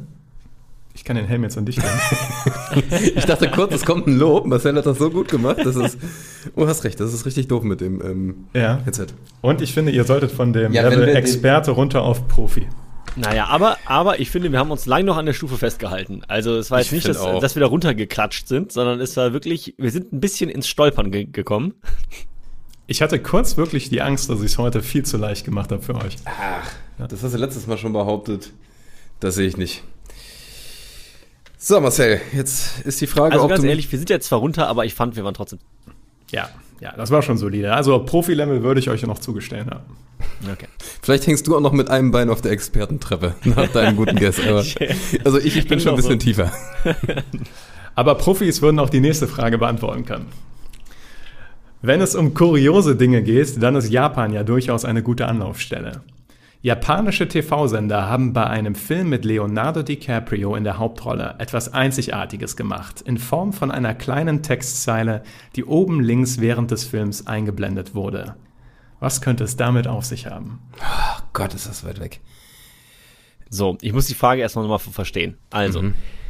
[1.00, 1.88] ich kann den Helm jetzt an dich geben.
[3.16, 4.44] Ich dachte kurz, es kommt ein Lob.
[4.44, 5.56] Marcel hat das so gut gemacht.
[5.64, 5.96] Das ist,
[6.54, 8.80] oh, hast recht, das ist richtig doof mit dem ähm, Ja.
[8.84, 9.06] Headset.
[9.40, 12.68] Und ich finde, ihr solltet von dem Ja, Level Experte runter auf Profi.
[13.16, 16.20] Naja, aber, aber ich finde, wir haben uns lang noch an der Stufe festgehalten.
[16.28, 19.32] Also es war jetzt Ich nicht, dass, dass wir da runtergeklatscht sind, sondern es war
[19.32, 21.72] wirklich, wir sind ein bisschen ins Stolpern ge gekommen.
[22.86, 25.80] Ich hatte kurz wirklich die Angst, dass ich es heute viel zu leicht gemacht habe
[25.82, 26.16] für euch.
[26.98, 28.52] Das hast du letztes Mal schon behauptet.
[29.18, 29.82] Das sehe ich nicht.
[31.62, 33.68] So, Marcel, jetzt ist die Frage, Also ob ganz du.
[33.68, 35.58] ehrlich, wir sind jetzt zwar runter, aber ich fand, wir waren trotzdem.
[36.30, 36.48] Ja,
[36.80, 37.74] ja, das war schon solide.
[37.74, 39.84] Also Profi-Level würde ich euch noch zugestehen haben.
[40.50, 40.68] Okay.
[41.02, 44.40] Vielleicht hängst du auch noch mit einem Bein auf der Expertentreppe nach deinem guten Guess.
[44.40, 44.64] Aber,
[45.24, 46.08] also ich, ich bin schon ein noch so.
[46.08, 46.50] bisschen tiefer.
[47.94, 50.28] Aber Profis würden auch die nächste Frage beantworten können.
[51.82, 56.00] Wenn es um kuriose Dinge geht, dann ist Japan ja durchaus eine gute Anlaufstelle.
[56.62, 63.00] Japanische TV-Sender haben bei einem Film mit Leonardo DiCaprio in der Hauptrolle etwas Einzigartiges gemacht,
[63.00, 65.22] in Form von einer kleinen Textzeile,
[65.56, 68.36] die oben links während des Films eingeblendet wurde.
[68.98, 70.60] Was könnte es damit auf sich haben?
[70.80, 72.20] Oh Gott, ist das weit weg.
[73.48, 75.38] So, ich muss die Frage erstmal nochmal verstehen.
[75.48, 75.82] Also,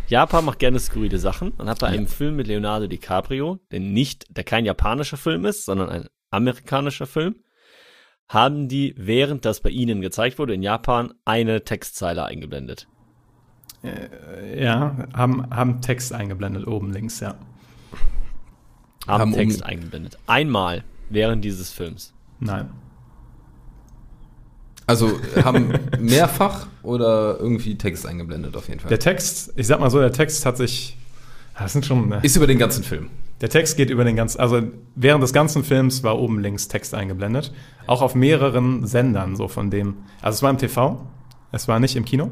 [0.07, 4.27] Japan macht gerne skurrile Sachen und hat bei einem Film mit Leonardo DiCaprio, der nicht,
[4.37, 7.35] der kein japanischer Film ist, sondern ein amerikanischer Film,
[8.31, 12.87] haben die, während das bei ihnen gezeigt wurde in Japan, eine Textzeile eingeblendet.
[14.57, 17.35] Ja, haben, haben Text eingeblendet oben links, ja.
[19.09, 20.17] Haben, Haben Text um- eingeblendet.
[20.29, 22.13] Einmal während dieses Films.
[22.39, 22.71] Nein.
[24.87, 28.91] Also haben mehrfach oder irgendwie Text eingeblendet auf jeden Fall.
[28.91, 30.97] Der Text, ich sag mal so, der Text hat sich.
[31.59, 32.13] Das sind schon.
[32.23, 33.11] Ist über den ganzen Film.
[33.41, 34.63] Der Text geht über den ganzen, also
[34.95, 37.53] während des ganzen Films war oben links Text eingeblendet.
[37.87, 39.97] Auch auf mehreren Sendern, so von dem.
[40.21, 41.07] Also es war im TV,
[41.53, 42.31] es war nicht im Kino.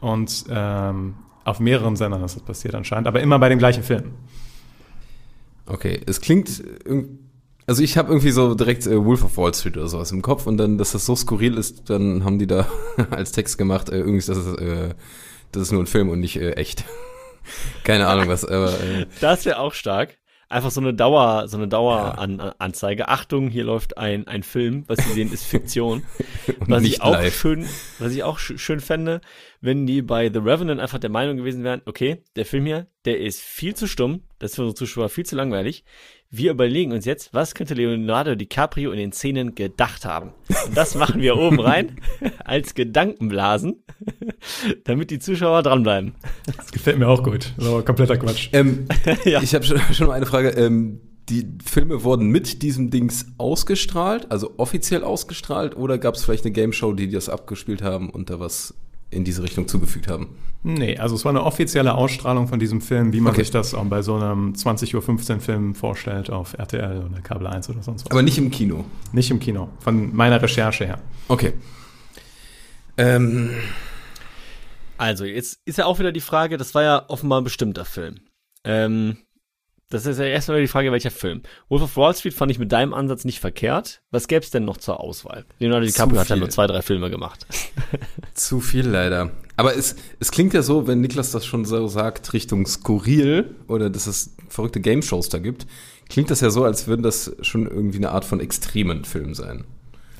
[0.00, 4.12] Und ähm, auf mehreren Sendern ist das passiert anscheinend, aber immer bei dem gleichen Film.
[5.66, 6.62] Okay, es klingt.
[7.66, 10.46] Also ich habe irgendwie so direkt äh, Wolf of Wall Street oder sowas im Kopf
[10.46, 12.68] und dann, dass das so skurril ist, dann haben die da
[13.10, 14.94] als Text gemacht, äh, irgendwie ist das, äh,
[15.52, 16.84] das ist nur ein Film und nicht äh, echt.
[17.84, 20.18] Keine Ahnung was, aber äh, Das wäre auch stark.
[20.48, 23.08] Einfach so eine Dauer, so eine Daueranzeige.
[23.08, 26.04] Achtung, hier läuft ein, ein Film, was Sie sehen, ist Fiktion.
[26.46, 27.34] und was ich auch live.
[27.34, 27.66] schön,
[27.98, 29.20] was ich auch sch schön fände,
[29.60, 33.20] wenn die bei The Revenant einfach der Meinung gewesen wären, okay, der Film hier, der
[33.20, 35.84] ist viel zu stumm, das ist für unsere Zuschauer viel zu langweilig.
[36.36, 40.32] Wir überlegen uns jetzt, was könnte Leonardo DiCaprio in den Szenen gedacht haben?
[40.66, 42.00] Und das machen wir oben rein
[42.44, 43.84] als Gedankenblasen,
[44.82, 46.16] damit die Zuschauer dranbleiben.
[46.56, 47.52] Das gefällt mir auch gut.
[47.56, 48.48] So kompletter Quatsch.
[48.52, 48.88] Ähm,
[49.24, 49.42] Ja.
[49.42, 50.48] Ich habe schon, schon mal eine Frage.
[50.48, 56.44] Ähm, die Filme wurden mit diesem Dings ausgestrahlt, also offiziell ausgestrahlt, oder gab es vielleicht
[56.44, 58.74] eine Game Show, die das abgespielt haben und da was
[59.10, 60.36] in diese Richtung zugefügt haben?
[60.62, 63.42] Nee, also es war eine offizielle Ausstrahlung von diesem Film, wie man Okay.
[63.42, 67.68] sich das auch bei so einem 20.15 Uhr Film vorstellt auf RTL oder Kabel 1
[67.68, 68.10] oder sonst was.
[68.10, 68.84] Aber nicht im Kino.
[69.12, 70.98] nicht im Kino, von meiner Recherche her.
[71.28, 71.52] Okay.
[72.96, 73.50] Ähm,
[74.96, 78.16] Also, jetzt ist ja auch wieder die Frage, das war ja offenbar ein bestimmter Film.
[78.64, 79.18] Ähm,
[79.90, 81.42] das ist ja erstmal die Frage, welcher Film.
[81.68, 84.02] Wolf of Wall Street fand ich mit deinem Ansatz nicht verkehrt.
[84.10, 85.44] Was gäbe es denn noch zur Auswahl?
[85.58, 87.46] Leonardo DiCaprio hat ja nur zwei, drei Filme gemacht.
[88.34, 89.30] zu viel leider.
[89.56, 93.90] Aber es, es klingt ja so, wenn Niklas das schon so sagt, Richtung skurril oder
[93.90, 95.66] dass es verrückte Game Shows da gibt,
[96.08, 99.64] klingt das ja so, als würden das schon irgendwie eine Art von extremen Film sein.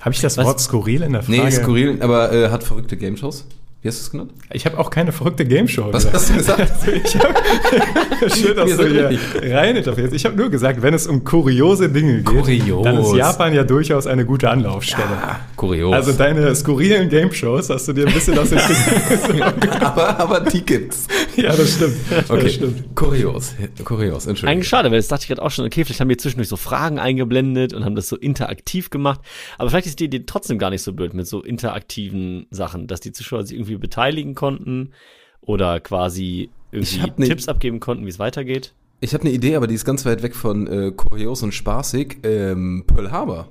[0.01, 0.45] Habe ich das Was?
[0.45, 1.43] Wort skurril in der Frage?
[1.43, 3.47] Nee, skurril, aber äh, hat verrückte Game Shows.
[3.85, 4.33] Wie hast du es genannt?
[4.51, 5.93] Ich habe auch keine verrückte Game Show.
[5.93, 6.73] Was hast du gesagt?
[7.05, 7.37] Ich hab,
[8.35, 10.15] schön, dass du hier rein interferierst.
[10.15, 12.83] Ich habe nur gesagt, wenn es um kuriose Dinge geht, Kurios.
[12.83, 15.19] dann ist Japan ja durchaus eine gute Anlaufstelle.
[15.57, 15.93] Kurios.
[15.93, 18.59] Also deine skurrilen Game Shows hast du dir ein bisschen aus den
[19.83, 21.07] aber, aber die gibt's.
[21.37, 21.97] Ja, das stimmt.
[22.31, 22.97] Okay, Das stimmt.
[22.97, 23.53] kurios.
[23.85, 24.49] Kurios, Entschuldigung.
[24.49, 26.57] Eigentlich schade, weil das dachte ich gerade auch schon, okay, vielleicht haben wir zwischendurch so
[26.57, 29.21] Fragen eingeblendet und haben das so interaktiv gemacht.
[29.59, 33.01] Aber vielleicht ist die Idee trotzdem gar nicht so blöd mit so interaktiven Sachen, dass
[33.01, 34.93] die Zuschauer sich irgendwie beteiligen konnten
[35.41, 38.75] oder quasi irgendwie ne- Tipps abgeben konnten, wie es weitergeht.
[39.01, 42.19] Ich habe eine Idee, aber die ist ganz weit weg von äh, kurios und spaßig.
[42.23, 43.49] Ähm, Pearl Harbor.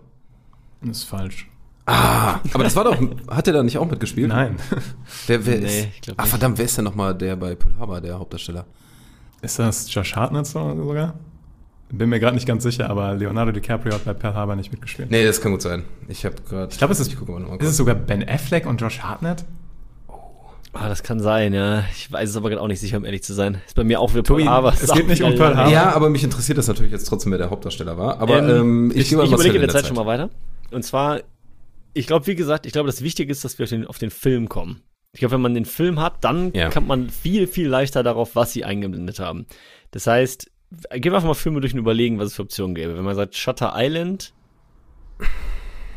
[0.81, 1.47] Das ist falsch.
[1.85, 2.97] Ah, aber das war doch,
[3.29, 4.29] hat er da nicht auch mitgespielt?
[4.29, 4.55] Nein.
[5.27, 6.29] Wer, wer Nee, ist, ich glaub ach nicht.
[6.31, 8.65] verdammt, wer ist denn nochmal der bei Pearl Harbor, der Hauptdarsteller?
[9.41, 11.15] Ist das Josh Hartnett so- sogar?
[11.91, 15.11] Bin mir gerade nicht ganz sicher, aber Leonardo DiCaprio hat bei Pearl Harbor nicht mitgespielt.
[15.11, 15.83] Nee, das kann gut sein.
[16.07, 16.71] Ich habe gerade.
[16.71, 18.99] Ich glaube, es ist, Ich gucke mal nochmal ist es sogar Ben Affleck und Josh
[19.01, 19.43] Hartnett?
[20.75, 21.83] Ah, das kann sein, ja.
[21.95, 23.61] Ich weiß es aber gerade auch nicht sicher, um ehrlich zu sein.
[23.65, 24.73] Ist bei mir auch wieder Tobi, Pearl Harbor.
[24.73, 25.71] es geht nicht um Pearl Harbor.
[25.71, 28.19] Ja, aber mich interessiert das natürlich jetzt trotzdem, wer der Hauptdarsteller war.
[28.19, 30.29] Aber Ähm, ähm, ich, ich, gebe ich überlege in der Zeit, schon mal weiter.
[30.71, 31.21] Und zwar,
[31.93, 34.09] ich glaube, wie gesagt, ich glaube, das Wichtige ist, dass wir auf den, auf den
[34.09, 34.81] Film kommen.
[35.11, 36.69] Ich glaube, wenn man den Film hat, dann Ja.
[36.71, 39.45] kommt man viel, viel leichter darauf, was sie eingeblendet haben.
[39.91, 40.49] Das heißt,
[40.91, 42.97] gehen wir einfach mal Filme durch und überlegen, was es für Optionen gäbe.
[42.97, 44.33] Wenn man sagt, Shutter Island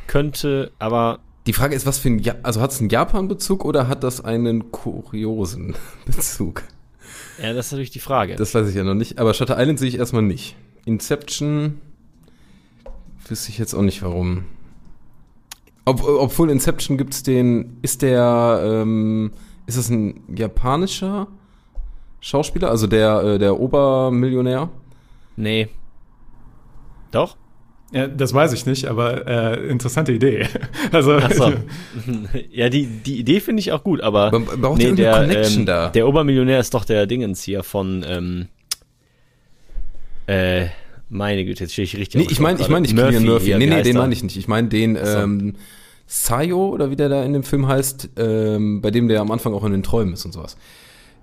[0.07, 3.87] könnte, aber Die Frage ist, was für ein, ja also hat es einen Japan-Bezug oder
[3.89, 5.75] hat das einen kuriosen
[6.07, 6.63] Bezug?
[7.41, 8.35] ja, das ist natürlich die Frage.
[8.37, 9.19] Das weiß ich ja noch nicht.
[9.19, 10.57] Aber Shutter Island sehe ich erstmal nicht.
[10.85, 11.81] Inception
[13.29, 14.45] wüsste ich jetzt auch nicht warum.
[15.85, 19.31] Ob, obwohl Inception gibt's den, ist der, ähm,
[19.67, 21.29] ist das ein japanischer
[22.21, 22.71] Schauspieler?
[22.71, 24.69] Also der, äh, der Obermillionär?
[25.37, 25.69] nee.
[27.13, 27.37] Doch?
[27.93, 30.47] Ja, das weiß ich nicht, aber äh, interessante Idee.
[30.93, 31.53] Also, Ach so.
[32.51, 35.67] ja, die, die Idee finde ich auch gut, aber Man braucht ja irgendeine Connection ähm,
[35.67, 35.89] da.
[35.91, 38.49] der Obermillionär ist doch der Dingens hier von, ähm,
[40.27, 40.67] äh,
[41.09, 42.21] meine Güte, jetzt stehe ich richtig.
[42.21, 43.13] Nee, ich meine, ich meine nicht gerade.
[43.13, 43.47] Killian Murphy.
[43.47, 44.37] hier, Nee, nee, den meine ich nicht.
[44.37, 45.03] Ich meine den, so.
[45.03, 45.55] ähm,
[46.07, 49.55] Sayo, oder wie der da in dem Film heißt, ähm, bei dem der am Anfang
[49.55, 50.57] auch in den Träumen ist und sowas.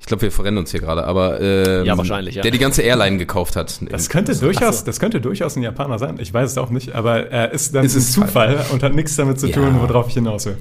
[0.03, 2.41] Ich glaube, wir verrennen uns hier gerade, aber ähm, Ja, wahrscheinlich, ja.
[2.41, 3.79] der die ganze Airline gekauft hat.
[3.89, 6.17] Das könnte durchaus, das könnte durchaus ein Japaner sein.
[6.19, 8.93] Ich weiß es auch nicht, aber er ist dann Es ein ist Zufall und hat
[8.93, 9.53] nichts damit zu Ja.
[9.53, 10.57] tun, worauf ich hinaus will.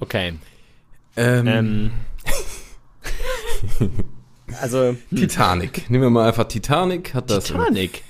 [0.00, 0.34] Okay.
[1.16, 1.90] ähm, Ähm,
[4.60, 5.88] also, Titanic.
[5.90, 7.14] Nehmen wir mal einfach Titanic.
[7.14, 7.44] Hat das.
[7.44, 8.02] Titanic.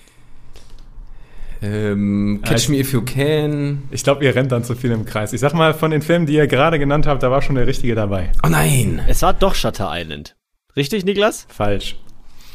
[1.63, 3.83] Ähm, Catch Also- Me If You Can.
[3.91, 5.33] Ich glaube, ihr rennt dann zu viel im Kreis.
[5.33, 7.67] Ich sag mal, von den Filmen, die ihr gerade genannt habt, da war schon der
[7.67, 8.33] richtige dabei.
[8.45, 9.03] Oh nein!
[9.09, 10.37] Es war doch Shutter Island.
[10.77, 11.47] Richtig, Niklas?
[11.49, 11.97] Falsch.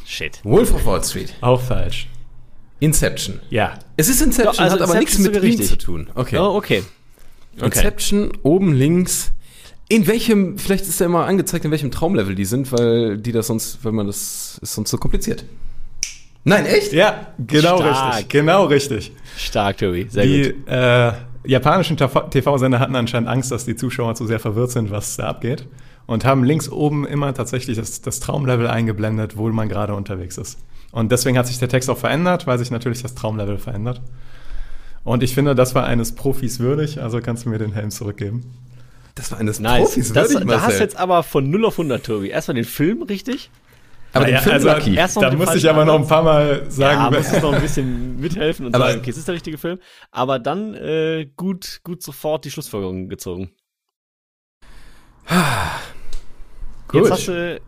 [0.06, 0.40] Shit.
[0.44, 1.34] Wolf of Wall Street.
[1.42, 2.08] Auch falsch.
[2.80, 3.40] Inception.
[3.50, 3.80] Ja.
[3.98, 5.68] Es ist Inception, Doch, also hat aber Inception nichts ist mit richtig.
[5.68, 6.10] zu tun.
[6.16, 6.38] Okay.
[6.38, 6.84] Oh, okay.
[7.58, 7.66] Okay.
[7.66, 9.32] Inception, oben links.
[9.88, 13.48] In welchem, vielleicht ist ja immer angezeigt, in welchem Traumlevel die sind, weil die das
[13.48, 15.46] sonst, weil man das ist sonst so kompliziert.
[16.46, 16.94] Nein, echt?
[16.94, 18.14] Ja, genau Stark.
[18.14, 18.30] richtig.
[18.30, 19.12] Genau richtig.
[19.36, 20.08] Stark, Tobi.
[20.10, 20.68] Sehr die gut.
[20.68, 21.12] äh,
[21.44, 25.28] japanischen TV TV-Sender hatten anscheinend Angst, dass die Zuschauer zu sehr verwirrt sind, was da
[25.28, 25.68] abgeht.
[26.06, 30.60] Und haben links oben immer tatsächlich das, das Traumlevel eingeblendet, wo man gerade unterwegs ist.
[30.92, 34.02] Und deswegen hat sich der Text auch verändert, weil sich natürlich das Traumlevel verändert.
[35.04, 38.44] Und ich finde, das war eines Profis würdig, also kannst du mir den Helm zurückgeben.
[39.16, 39.82] Das war eines Nice.
[39.86, 40.78] Profis, das, würdig, da hast Marcel.
[40.78, 42.30] du jetzt aber von 0 auf 100, Tobi.
[42.30, 43.50] Erstmal den Film richtig.
[44.16, 44.96] Aber den Naja, Film also, Lucky.
[44.96, 48.66] da musste ich aber noch ein paar Mal sagen, ja, du noch ein bisschen mithelfen
[48.66, 49.78] und Aber- sagen, okay, es ist der richtige Film.
[50.12, 53.52] Aber dann äh, gut, gut sofort die Schlussfolgerung gezogen.
[56.88, 57.02] Gut.
[57.02, 57.60] Jetzt hast du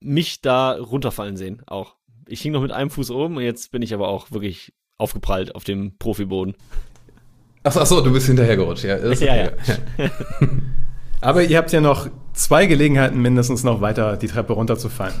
[0.00, 1.96] mich da runterfallen sehen, auch.
[2.28, 5.54] Ich hing noch mit einem Fuß oben und jetzt bin ich aber auch wirklich aufgeprallt
[5.56, 6.54] auf dem Profiboden.
[7.64, 8.84] Ach, so, ach so, du bist hinterhergerutscht.
[8.84, 10.10] Ja, ist Ja, okay.
[11.22, 15.14] Aber ihr habt ja noch zwei Gelegenheiten mindestens noch weiter die Treppe runterzufallen.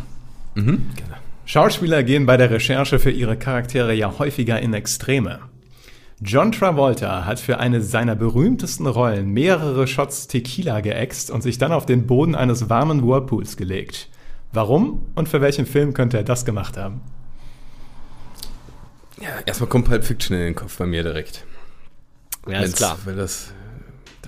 [0.54, 1.16] Mhm, gerne.
[1.44, 5.38] Schauspieler gehen bei der Recherche für ihre Charaktere ja häufiger in Extreme.
[6.20, 11.72] John Travolta hat für eine seiner berühmtesten Rollen mehrere Shots Tequila geäxt und sich dann
[11.72, 14.08] auf den Boden eines warmen Whirlpools gelegt.
[14.52, 17.00] Warum und für welchen Film könnte er das gemacht haben?
[19.20, 21.44] Ja, erstmal kommt Pulp Fiction in den Kopf bei mir direkt.
[22.48, 22.98] Ja, ist klar.
[23.04, 23.61] Weil das, da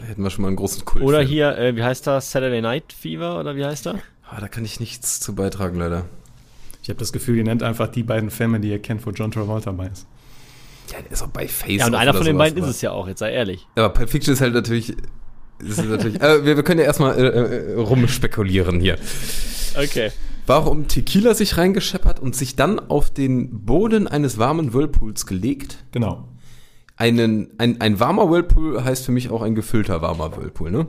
[0.04, 1.02] hätten wir schon mal einen großen Kult.
[1.02, 2.30] Oder hier, äh, wie heißt das?
[2.30, 4.00] Saturday Night Fever oder wie heißt er?
[4.28, 6.06] Ah, da kann ich nichts zu beitragen, leider.
[6.82, 9.30] Ich habe das Gefühl, ihr nennt einfach die beiden Filme, die ihr kennt, wo John
[9.30, 10.06] Travolta bei ist.
[10.92, 11.80] Ja, der ist auch bei Face.
[11.80, 13.66] Ja, und einer von den beiden ist es ja auch, jetzt sei ehrlich.
[13.74, 14.94] Aber Pulp Fiction ist halt natürlich.
[15.60, 18.98] Ist natürlich äh, wir, wir können ja erstmal äh, äh, rumspekulieren hier.
[19.76, 20.10] Okay.
[20.46, 25.78] Warum Tequila sich reingescheppert und sich dann auf den Boden eines warmen Whirlpools gelegt?
[25.92, 26.28] Genau.
[26.96, 30.86] Einen, ein, ein warmer Whirlpool heißt für mich auch ein gefüllter warmer Whirlpool, ne?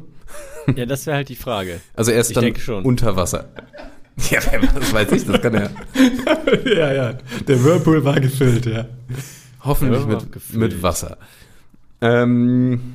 [0.76, 1.82] Ja, das wäre halt die Frage.
[1.96, 3.50] Also er ist Ich dann unter Wasser.
[4.30, 5.72] Ja, das weiß ich, das kann er
[6.66, 7.18] ja, ja.
[7.50, 8.88] Der Whirlpool war gefüllt, ja.
[9.60, 10.58] hoffentlich mit, gefüllt.
[10.58, 11.18] mit Wasser.
[12.00, 12.94] Ähm,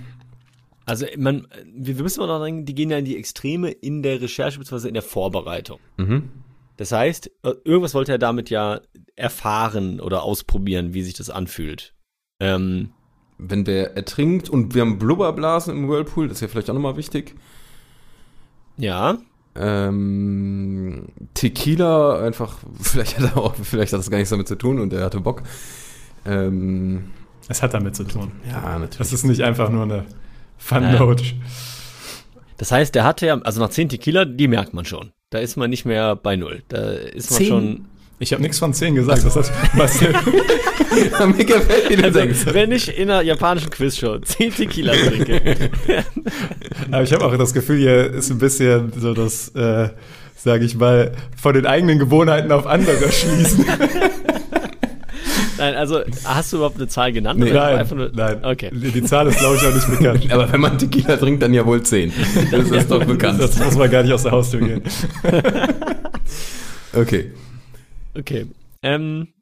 [0.87, 4.03] Also man, wir wir müssen mal noch sagen, die gehen ja in die Extreme in
[4.03, 4.88] der Recherche bzw.
[4.88, 5.79] in der Vorbereitung.
[5.99, 6.31] mhm.
[6.79, 8.81] Das heißt, äh, irgendwas wollte er damit ja
[9.14, 11.92] erfahren oder ausprobieren, wie sich das anfühlt.
[12.40, 12.92] Ähm,
[13.42, 16.96] Wenn wer ertrinkt und wir haben Blubberblasen im Whirlpool, das ist ja vielleicht auch nochmal
[16.96, 17.35] wichtig.
[18.76, 19.18] ja,
[19.57, 24.79] Ähm, Tequila, einfach, vielleicht hat er auch, vielleicht hat das gar nichts damit zu tun
[24.79, 25.42] und er hatte Bock.
[26.24, 27.11] Ähm,
[27.48, 28.33] Es hat damit zu tun.
[28.48, 28.98] ja, natürlich.
[28.98, 30.05] Das ist nicht einfach nur eine
[30.59, 31.24] Fun-Note.
[32.59, 35.12] das heißt, der hatte ja, also nach 10 Tequila, die merkt man schon.
[35.31, 36.62] Da ist man nicht mehr bei Null.
[36.68, 37.46] Da ist man Zehn?
[37.48, 37.85] schon.
[38.22, 39.24] Ich habe nichts von 10 gesagt.
[39.24, 40.12] Das hat Marcel.
[41.37, 42.40] Mir gefällt, wie du Also, denkst.
[42.52, 45.40] wenn ich in einer japanischen Quizshow 10 Tequila trinke,
[46.90, 49.88] Aber ich habe auch das Gefühl, hier ist ein bisschen so das, äh,
[50.37, 53.64] sage ich mal, von den eigenen Gewohnheiten auf andere schließen.
[55.59, 57.42] nein, also hast du überhaupt eine Zahl genannt?
[57.42, 58.44] oder nein, nur- nein.
[58.44, 58.70] Okay.
[58.70, 60.30] Die die Zahl ist, glaube ich, auch nicht bekannt.
[60.30, 62.12] Aber wenn man Tequila trinkt, dann ja wohl 10.
[62.50, 63.40] Das ist doch bekannt.
[63.40, 64.83] Das muss man gar nicht aus der Haustür gehen.
[66.92, 67.30] Okay.
[68.14, 68.46] Okay.
[68.83, 69.35] Ähm,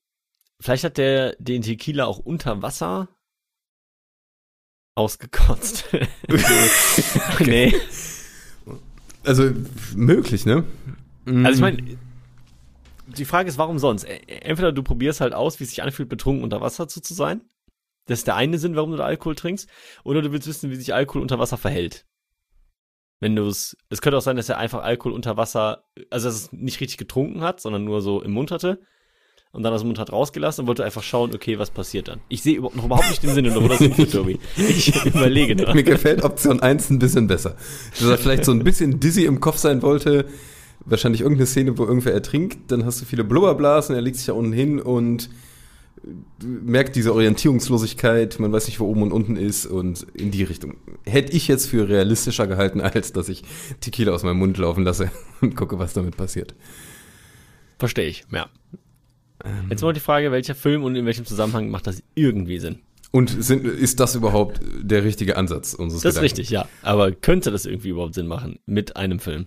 [0.61, 3.09] vielleicht hat der den Tequila auch unter Wasser
[4.95, 5.85] ausgekotzt.
[7.41, 7.73] Nee.
[9.25, 9.51] Also,
[9.95, 10.65] möglich, ne?
[11.25, 11.99] Also ich meine,
[13.07, 14.05] die Frage ist, warum sonst?
[14.05, 17.43] Entweder du probierst halt aus, wie es sich anfühlt, betrunken unter Wasser zu, zu sein.
[18.07, 19.69] Das ist der eine Sinn, warum du da Alkohol trinkst.
[20.03, 22.07] Oder du willst wissen, wie sich Alkohol unter Wasser verhält.
[23.21, 26.35] Wenn du es, es könnte auch sein, dass er einfach Alkohol unter Wasser, also dass
[26.37, 28.81] es nicht richtig getrunken hat, sondern nur so im Mund hatte.
[29.51, 32.21] Und dann aus dem Mund hat rausgelassen und wollte einfach schauen, okay, was passiert dann.
[32.29, 34.39] Ich sehe überhaupt- noch überhaupt nicht den Sinn, das hinführt, Tobi.
[34.57, 35.73] Ich überlege noch.
[35.75, 37.57] Mir gefällt Option 1 ein bisschen besser.
[37.99, 40.27] Dass er vielleicht so ein bisschen dizzy im Kopf sein wollte.
[40.85, 42.71] Wahrscheinlich irgendeine Szene, wo irgendwer ertrinkt.
[42.71, 45.31] Dann hast du viele Blubberblasen, er legt sich da unten hin und
[46.43, 48.39] merkt diese Orientierungslosigkeit.
[48.39, 50.77] Man weiß nicht, wo oben und unten ist und in die Richtung.
[51.05, 53.43] Hätte ich jetzt für realistischer gehalten, als dass ich
[53.81, 56.55] Tequila aus meinem Mund laufen lasse und gucke, was damit passiert.
[57.79, 58.49] Verstehe ich, ja.
[59.71, 62.81] Jetzt mal die Frage, welcher Film und in welchem Zusammenhang macht das irgendwie Sinn?
[63.11, 66.25] Und sind, ist das überhaupt der richtige Ansatz unseres Das ist Gedanken?
[66.25, 66.69] richtig, ja.
[66.83, 69.47] Aber könnte das irgendwie überhaupt Sinn machen mit einem Film?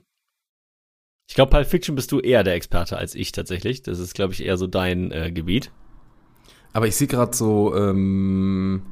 [1.29, 3.83] Ich glaube, Pulp Fiction bist du eher der Experte als ich tatsächlich.
[3.83, 5.71] Das ist, glaube ich, eher so dein äh, Gebiet.
[6.73, 8.83] Aber ich sehe gerade so, ähm,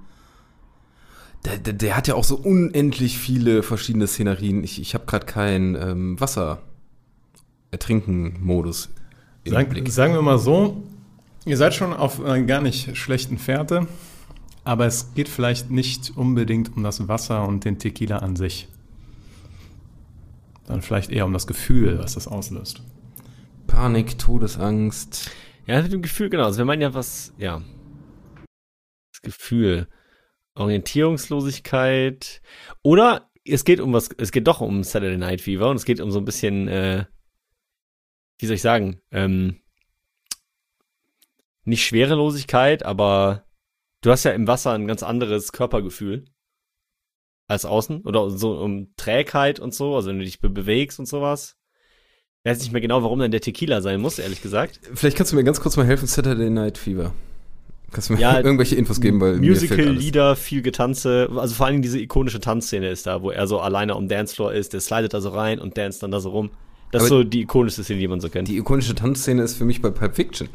[1.46, 4.64] der, der, der hat ja auch so unendlich viele verschiedene Szenerien.
[4.64, 6.62] Ich, ich habe gerade keinen ähm, Wasser
[7.72, 8.90] ertrinken Modus
[9.44, 10.84] im Sag, sagen wir mal so,
[11.46, 13.88] ihr seid schon auf einer gar nicht schlechten Fährte,
[14.64, 18.68] aber es geht vielleicht nicht unbedingt um das Wasser und den Tequila an sich.
[20.68, 22.84] Dann vielleicht eher um das Gefühl, was das auslöst.
[23.66, 25.32] Panik, Todesangst.
[25.70, 26.46] Ja, mit dem Gefühl, genau.
[26.46, 27.62] Also wir meinen ja was, ja.
[29.14, 29.88] Das Gefühl.
[30.56, 32.42] Orientierungslosigkeit.
[32.82, 36.02] Oder es geht um was, es geht doch um Saturday Night Fever und es geht
[36.02, 37.06] um so ein bisschen, äh,
[38.40, 39.62] wie soll ich sagen, ähm,
[41.66, 43.46] nicht Schwerelosigkeit, aber
[44.02, 46.26] du hast ja im Wasser ein ganz anderes Körpergefühl
[47.48, 51.06] als außen oder so um Trägheit und so, also wenn du dich be bewegst und
[51.06, 51.59] sowas.
[52.44, 54.80] Ich weiß nicht mehr genau, warum dann der Tequila sein muss, ehrlich gesagt.
[54.94, 57.12] Vielleicht kannst du mir ganz kurz mal helfen, Saturday Night Fever.
[57.92, 59.80] Kannst du mir Ja, irgendwelche Infos geben, weil mir fehlt alles.
[59.80, 63.60] Musical-Lieder, viel Getanze, also vor allen Dingen diese ikonische Tanzszene ist da, wo er so
[63.60, 66.50] alleine am Dancefloor ist, der slidet da so rein und dance dann da so rum.
[66.92, 68.48] Das ist Aber so die ikonischste Szene, die man so kennt.
[68.48, 70.48] Die ikonische Tanzszene ist für mich bei Pulp Fiction.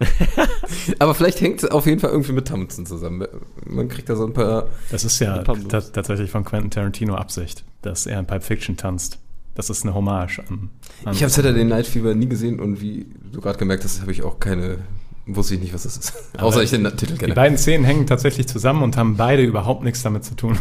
[0.98, 3.24] Aber vielleicht hängt es auf jeden Fall irgendwie mit Tanzen zusammen.
[3.66, 4.68] Man kriegt da so ein paar.
[4.90, 9.18] Das ist ja tatsächlich von Quentin Tarantino Absicht, dass er in Pulp Fiction tanzt.
[9.54, 10.70] Das ist eine Hommage an.
[11.04, 14.12] an Ich habe Saturday Night Fever nie gesehen und wie du gerade gemerkt hast, habe
[14.12, 14.78] ich auch keine.
[15.26, 16.14] Wusste ich nicht, was das ist.
[16.38, 17.34] Außer ich den Titel die kenne.
[17.34, 20.58] beiden Szenen hängen tatsächlich zusammen und haben beide überhaupt nichts damit zu tun.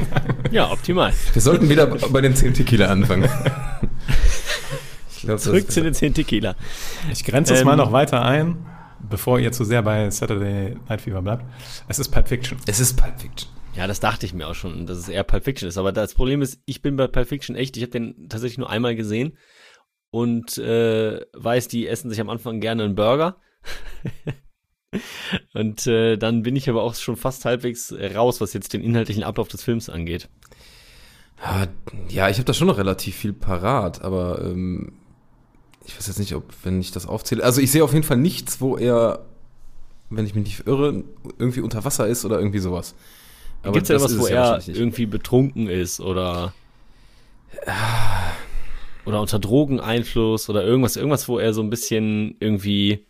[0.50, 1.12] ja, optimal.
[1.32, 3.28] Wir sollten wieder bei den 10 Tequila anfangen.
[5.14, 6.56] ich glaub, Zurück zu den 10 Tequila.
[7.12, 8.56] Ich grenze es Ähm, mal noch weiter ein,
[9.08, 11.44] bevor ihr zu sehr bei Saturday Night Fever bleibt.
[11.86, 12.58] Es ist Pulp Fiction.
[12.66, 13.50] Es ist Pulp Fiction.
[13.78, 15.78] Ja, das dachte ich mir auch schon, dass es eher Pulp Fiction ist.
[15.78, 18.68] Aber das Problem ist, ich bin bei Pulp Fiction echt, ich habe den tatsächlich nur
[18.68, 19.38] einmal gesehen
[20.10, 23.36] und äh, weiß, die essen sich am Anfang gerne einen Burger.
[25.54, 29.22] und äh, dann bin ich aber auch schon fast halbwegs raus, was jetzt den inhaltlichen
[29.22, 30.28] Ablauf des Films angeht.
[32.08, 34.94] Ja, ich habe da schon noch relativ viel parat, aber ähm,
[35.86, 37.44] ich weiß jetzt nicht, ob, wenn ich das aufzähle.
[37.44, 39.24] Also ich sehe auf jeden Fall nichts, wo er,
[40.10, 41.04] wenn ich mich nicht irre,
[41.38, 42.96] irgendwie unter Wasser ist oder irgendwie sowas.
[43.64, 46.52] Gibt es ja was, wo er irgendwie betrunken ist oder
[49.04, 53.06] oder unter Drogeneinfluss oder irgendwas, irgendwas, wo er so ein bisschen irgendwie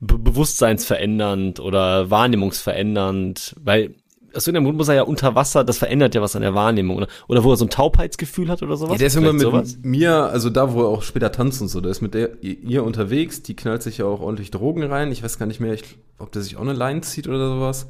[0.00, 3.94] be bewusstseinsverändernd oder wahrnehmungsverändernd, weil
[4.34, 6.96] aus irgendeinem Grund muss er ja unter Wasser, das verändert ja was an der Wahrnehmung
[6.96, 8.94] oder, oder wo er so ein Taubheitsgefühl hat oder sowas.
[8.94, 9.78] Ja, der ist immer mit sowas?
[9.82, 12.82] mir, also da, wo er auch später tanzt und so, der ist mit der ihr
[12.84, 15.12] unterwegs, die knallt sich ja auch ordentlich Drogen rein.
[15.12, 15.84] Ich weiß gar nicht mehr, ich,
[16.18, 17.86] ob der sich auch eine Line zieht oder sowas.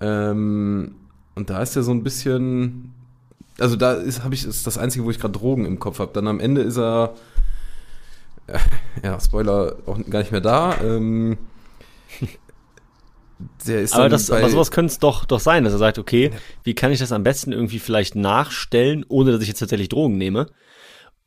[0.00, 0.94] Ähm,
[1.34, 2.92] und da ist er so ein bisschen,
[3.58, 6.12] also da ist, habe ich, ist das Einzige, wo ich gerade Drogen im Kopf habe.
[6.12, 7.14] Dann am Ende ist er,
[9.02, 10.80] ja, Spoiler, auch gar nicht mehr da.
[10.82, 11.38] Ähm,
[13.66, 16.30] der ist Aber, das, aber sowas könnte es doch, doch sein, dass er sagt, okay,
[16.64, 20.16] wie kann ich das am besten irgendwie vielleicht nachstellen, ohne dass ich jetzt tatsächlich Drogen
[20.16, 20.46] nehme?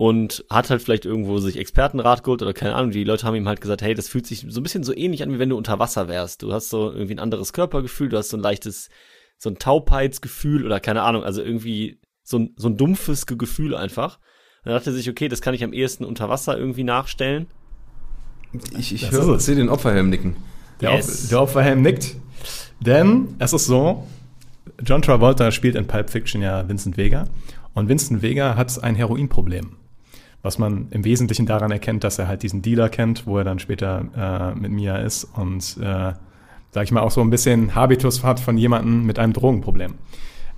[0.02, 3.50] Und hat halt vielleicht irgendwo sich Expertenrat geholt oder keine Ahnung, die Leute haben ihm
[3.50, 5.58] halt gesagt, hey, das fühlt sich so ein bisschen so ähnlich an, wie wenn du
[5.58, 6.42] unter Wasser wärst.
[6.42, 8.88] Du hast so irgendwie ein anderes Körpergefühl, du hast so ein leichtes,
[9.38, 13.76] so ein Taubheitsgefühl oder keine Ahnung, also irgendwie so ein, so ein dumpfes Ge- Gefühl
[13.76, 14.20] einfach.
[14.60, 17.48] Und dann dachte er sich, okay, das kann ich am ehesten unter Wasser irgendwie nachstellen.
[18.78, 20.38] ich, ich Das höre, sehe den Opferhelm nicken.
[20.80, 21.26] Der, Yes.
[21.26, 22.16] Op der Opferhelm nickt.
[22.80, 24.08] Denn es ist so,
[24.86, 27.26] John Travolta spielt in Pulp Fiction ja Vincent Vega.
[27.74, 29.76] Und Vincent Vega hat ein Heroinproblem.
[30.42, 33.60] Was man im Wesentlichen daran erkennt, dass er halt diesen Dealer kennt, wo er dann
[33.60, 36.14] später äh, mit Mia ist und, äh,
[36.72, 39.96] sag ich mal, auch so ein bisschen Habitus hat von jemandem mit einem Drogenproblem.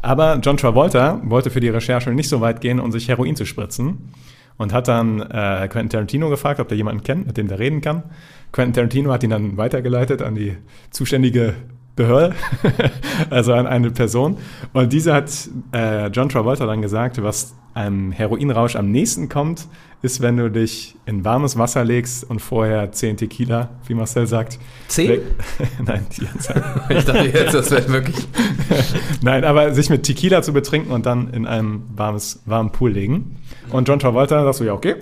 [0.01, 3.45] Aber John Travolta wollte für die Recherche nicht so weit gehen, um sich Heroin zu
[3.45, 4.11] spritzen.
[4.57, 7.81] Und hat dann äh, Quentin Tarantino gefragt, ob der jemanden kennt, mit dem der reden
[7.81, 8.03] kann.
[8.51, 10.55] Quentin Tarantino hat ihn dann weitergeleitet an die
[10.91, 11.55] zuständige
[11.95, 12.35] Behörde,
[13.31, 14.37] also an eine Person.
[14.73, 15.31] Und diese hat
[15.71, 19.67] äh, John Travolta dann gesagt, was einem Heroinrausch am nächsten kommt,
[20.03, 24.57] ist, wenn du dich in warmes Wasser legst und vorher 10 Tequila, wie Marcel sagt.
[24.87, 25.09] Zehn?
[25.11, 25.21] weg-
[25.85, 26.63] Nein, die Anzahl.
[26.89, 28.17] Ich dachte jetzt, das wäre wirklich.
[29.21, 33.37] Nein, aber sich mit Tequila zu betrinken und dann in einem warmes, warmen Pool legen.
[33.69, 34.95] Und John Travolta sagt so, ja, okay,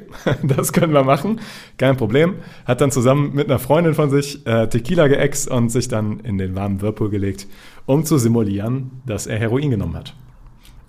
[0.44, 1.40] das können wir machen,
[1.78, 2.36] kein Problem.
[2.66, 6.38] Hat dann zusammen mit einer Freundin von sich äh, Tequila geäxt und sich dann in
[6.38, 7.48] den warmen Whirlpool gelegt,
[7.86, 10.14] um zu simulieren, dass er Heroin genommen hat.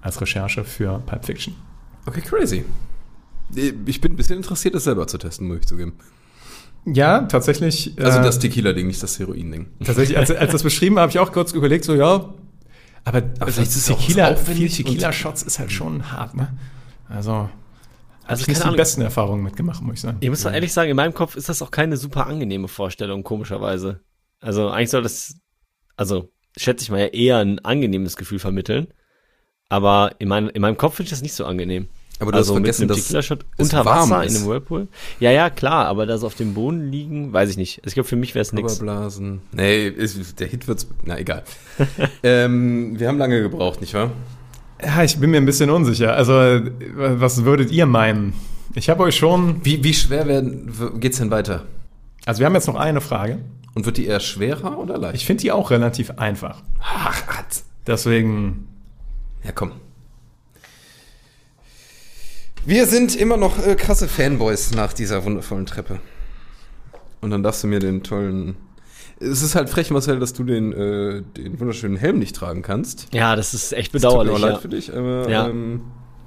[0.03, 1.55] Als Recherche für Pulp Fiction.
[2.07, 2.65] Okay, crazy.
[3.55, 5.95] Ich bin ein bisschen interessiert, das selber zu testen, muss ich zugeben.
[6.87, 7.95] Ja, tatsächlich.
[8.01, 9.67] Also äh, das Tequila-Ding, nicht das Heroin-Ding.
[9.85, 12.33] Tatsächlich, als, als das beschrieben habe ich auch kurz überlegt, so, ja,
[13.05, 16.57] aber, also vielleicht ist Tequila, viel Tequila-Shots ist halt schon hart, ne?
[17.09, 17.51] Also, habe
[18.27, 20.19] Also ich nicht keine die besten Erfahrungen mitgemacht, muss ich sagen.
[20.21, 23.25] Ich muss mal ehrlich sagen, in meinem Kopf ist das auch keine super angenehme Vorstellung,
[23.25, 24.01] komischerweise.
[24.41, 25.35] Also eigentlich soll das,
[25.97, 28.89] also schätze ich mal ja eher ein angenehmes Gefühl vermitteln.
[29.71, 31.89] Aber in, mein, in meinem Kopf finde ich das nicht so angenehm.
[32.19, 34.33] Aber du also hast vergessen, mit einem dass Tequila-Shot es unter warm Wasser ist.
[34.33, 34.89] in einem Whirlpool.
[35.21, 37.81] Ja, ja, klar, aber da so auf dem Boden liegen, weiß ich nicht.
[37.87, 38.79] Ich glaube, für mich wäre es nix.
[38.79, 39.41] Blasen.
[39.53, 40.87] Nee, ist, der Hit wird's.
[41.05, 41.45] Na egal.
[42.23, 44.11] ähm, wir haben lange gebraucht, nicht wahr?
[44.85, 46.15] Ja, ich bin mir ein bisschen unsicher.
[46.15, 46.33] Also,
[46.97, 48.35] was würdet ihr meinen?
[48.75, 49.65] Ich habe euch schon.
[49.65, 51.65] Wie, wie schwer werden, geht's denn weiter?
[52.27, 53.39] Also, wir haben jetzt noch eine Frage.
[53.73, 55.15] Und wird die eher schwerer oder leicht?
[55.15, 56.61] Ich finde die auch relativ einfach.
[56.81, 57.23] Ach.
[57.87, 58.67] Deswegen.
[59.45, 59.73] Ja, komm.
[62.67, 66.01] Wir sind immer noch äh, krasse Fanboys nach dieser wundervollen Treppe.
[67.21, 68.57] Und dann darfst du mir den tollen.
[69.19, 73.09] Es ist halt frech, Marcel, dass du den, äh, den wunderschönen Helm nicht tragen kannst.
[73.13, 74.35] Ja, das ist echt Es tut mir bedauerlich.
[74.35, 74.59] auch leid Ja.
[74.61, 75.47] für dich, aber Ja.
[75.49, 75.83] ähm,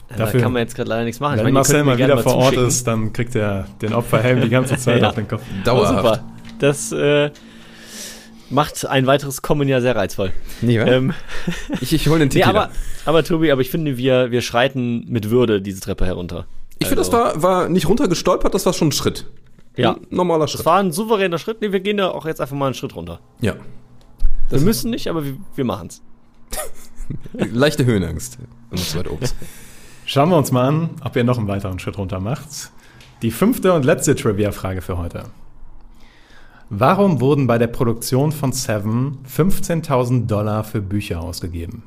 [0.09, 1.39] Da Dafür- kann man jetzt gerade leider nichts machen.
[1.39, 4.77] Wenn ihr Marcel mal wieder vor Ort ist, dann kriegt er den Opferhelm die ganze
[4.77, 5.09] Zeit Ja.
[5.09, 5.41] auf den Kopf.
[5.63, 5.97] Dauerhaft.
[5.97, 6.23] super.
[6.59, 7.31] Das äh,
[8.53, 10.31] macht ein weiteres Kommen ja sehr reizvoll.
[10.61, 10.85] Nee, wa?
[10.85, 11.13] Ähm,
[11.81, 12.47] ich ich hole den nee, Titel.
[12.49, 12.69] aber,
[13.05, 16.45] aber Tobi, aber ich finde, wir, wir schreiten mit Würde diese Treppe herunter.
[16.79, 19.25] ich finde, das also- war, war nicht runtergestolpert, das war schon ein Schritt.
[19.75, 19.93] Ja.
[19.93, 20.65] Ein normaler Das Schritt.
[20.65, 21.61] war ein souveräner Schritt.
[21.61, 23.19] Nee, wir gehen da auch jetzt einfach mal einen Schritt runter.
[23.41, 23.55] Ja.
[24.49, 26.01] Wir müssen nicht, aber wir, wir machen's.
[27.33, 28.37] Leichte Höhenangst.
[28.95, 29.25] Weit oben.
[30.05, 32.71] Schauen wir uns mal an, ob ihr noch einen weiteren Schritt runter macht.
[33.23, 35.23] Die fünfte und letzte Trivia-Frage für heute.
[36.75, 41.83] Warum wurden bei der Produktion von Seven 15.000 Dollar für Bücher ausgegeben?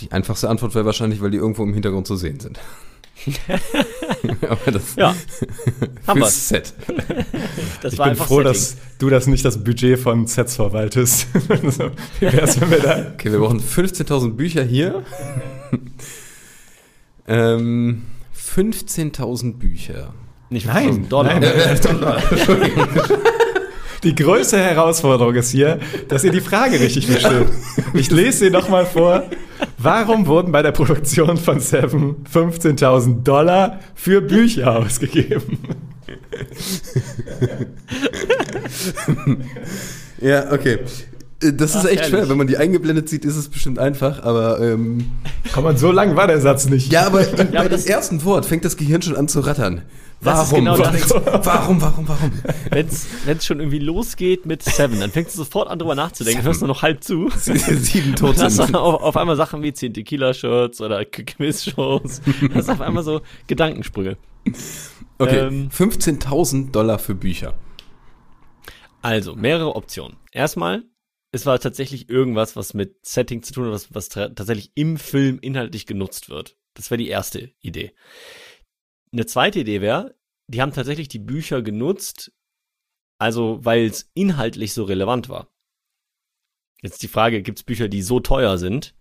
[0.00, 2.58] Die einfachste Antwort wäre wahrscheinlich, weil die irgendwo im Hintergrund zu sehen sind.
[4.48, 5.14] aber das Ja,
[6.06, 6.48] haben fürs.
[6.48, 6.72] Set.
[7.82, 8.44] Das Ich war bin froh, Setting.
[8.44, 11.26] dass du das nicht das Budget von Sets verwaltest.
[12.20, 15.02] Wie wär's, wenn wir da Okay, wir brauchen 15.000 Bücher hier.
[17.28, 20.14] ähm, 15.000 Bücher.
[20.50, 21.40] Nicht Nein, 5000 Dollar.
[21.40, 22.20] nein.
[24.02, 25.78] Die größte Herausforderung ist hier,
[26.08, 27.48] dass ihr die Frage richtig versteht.
[27.92, 29.24] Ich lese sie nochmal vor.
[29.76, 35.58] Warum wurden bei der Produktion von Seven 15.000 Dollar für Bücher ausgegeben?
[40.20, 40.78] Ja, okay.
[41.42, 42.10] Äh, Das ist Ach, echt schwer.
[42.18, 42.30] herrlich.
[42.30, 45.10] Wenn man die eingeblendet sieht, ist es bestimmt einfach, aber ähm,
[45.52, 46.92] Komm, und so lang war der Satz nicht.
[46.92, 49.82] ja, aber bei aber dem das- ersten Wort fängt das Gehirn schon an zu rattern.
[50.22, 50.54] Warum?
[50.64, 51.00] genau warum,
[51.44, 52.32] warum, warum, warum?
[52.70, 56.60] Wenn's, wenn's schon irgendwie losgeht mit Seven, dann fängst du sofort an drüber nachzudenken, hörst
[56.60, 57.30] nur noch halb zu.
[57.38, 58.72] Sieben Und hast Tote.
[58.72, 62.20] dann auf, auf einmal Sachen wie 10 Tequila-Shirts oder Quiz-Shows.
[62.52, 64.18] Das ist auf einmal so Gedankensprünge.
[65.18, 67.54] Okay, Ähm, 15.000 Dollar für Bücher.
[69.02, 70.16] Also, mehrere Optionen.
[70.32, 70.84] Erstmal,
[71.32, 75.38] es war tatsächlich irgendwas, was mit Setting zu tun hat, was, was tatsächlich im Film
[75.40, 76.56] inhaltlich genutzt wird.
[76.74, 77.92] Das wäre die erste Idee.
[79.12, 80.14] Eine zweite Idee wäre,
[80.46, 82.32] die haben tatsächlich die Bücher genutzt,
[83.18, 85.48] also weil es inhaltlich so relevant war.
[86.82, 88.94] Jetzt die Frage, gibt es Bücher, die so teuer sind?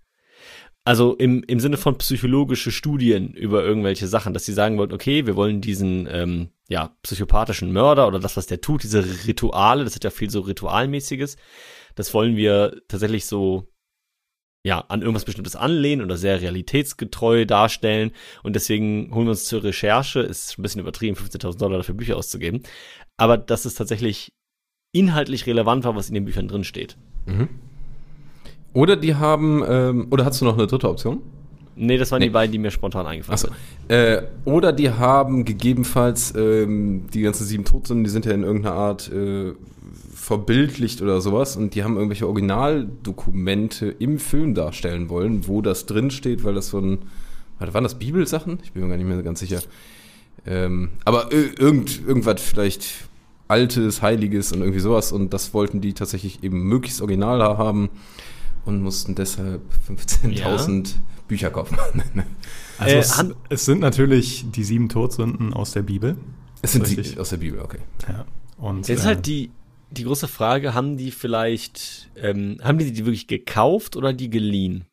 [0.84, 5.26] Also im, im Sinne von psychologische Studien über irgendwelche Sachen, dass sie sagen wollten, okay,
[5.26, 9.95] wir wollen diesen ähm, ja, psychopathischen Mörder oder das, was der tut, diese Rituale, das
[9.95, 11.38] hat ja viel so Ritualmäßiges,
[11.95, 13.68] das wollen wir tatsächlich so
[14.66, 18.12] ja, an irgendwas Bestimmtes anlehnen oder sehr realitätsgetreu darstellen.
[18.43, 22.18] Und deswegen holen wir uns zur Recherche, ist ein bisschen übertrieben, 15.000 Dollar dafür Bücher
[22.18, 22.62] auszugeben.
[23.18, 24.32] Aber dass es tatsächlich
[24.91, 26.97] inhaltlich relevant war, was in den Büchern drin steht.
[28.74, 31.22] Oder die haben, ähm, oder hast du noch eine dritte Option?
[31.76, 32.26] Nee, das waren Nee.
[32.28, 33.47] die beiden, die mir spontan eingefallen Achso.
[33.88, 33.95] sind.
[33.95, 38.76] Äh, oder die haben gegebenenfalls ähm, die ganzen sieben Todsünden, die sind ja in irgendeiner
[38.76, 39.53] Art äh,
[40.20, 46.11] verbildlicht oder sowas und die haben irgendwelche Originaldokumente im Film darstellen wollen, wo das drin
[46.11, 46.99] steht, weil das so ein,
[47.57, 48.59] warte, waren das Bibelsachen?
[48.63, 49.61] Ich bin mir gar nicht mehr ganz sicher.
[50.45, 53.07] Ähm, aber ir- irgend, irgendwas vielleicht
[53.47, 57.89] Altes, Heiliges und irgendwie sowas und das wollten die tatsächlich eben möglichst original haben
[58.65, 60.95] und mussten deshalb 15.000
[61.28, 61.78] Bücher kaufen.
[62.82, 66.15] Also Äh, es, es sind natürlich die sieben Todsünden aus der Bibel.
[66.61, 67.09] Es sind Richtig.
[67.09, 67.80] sie aus der Bibel, okay.
[68.07, 68.26] Ja.
[68.57, 69.51] Und, Jetzt ist äh, halt die,
[69.91, 74.85] die große Frage, haben die vielleicht, ähm, haben die die wirklich gekauft oder die geliehen?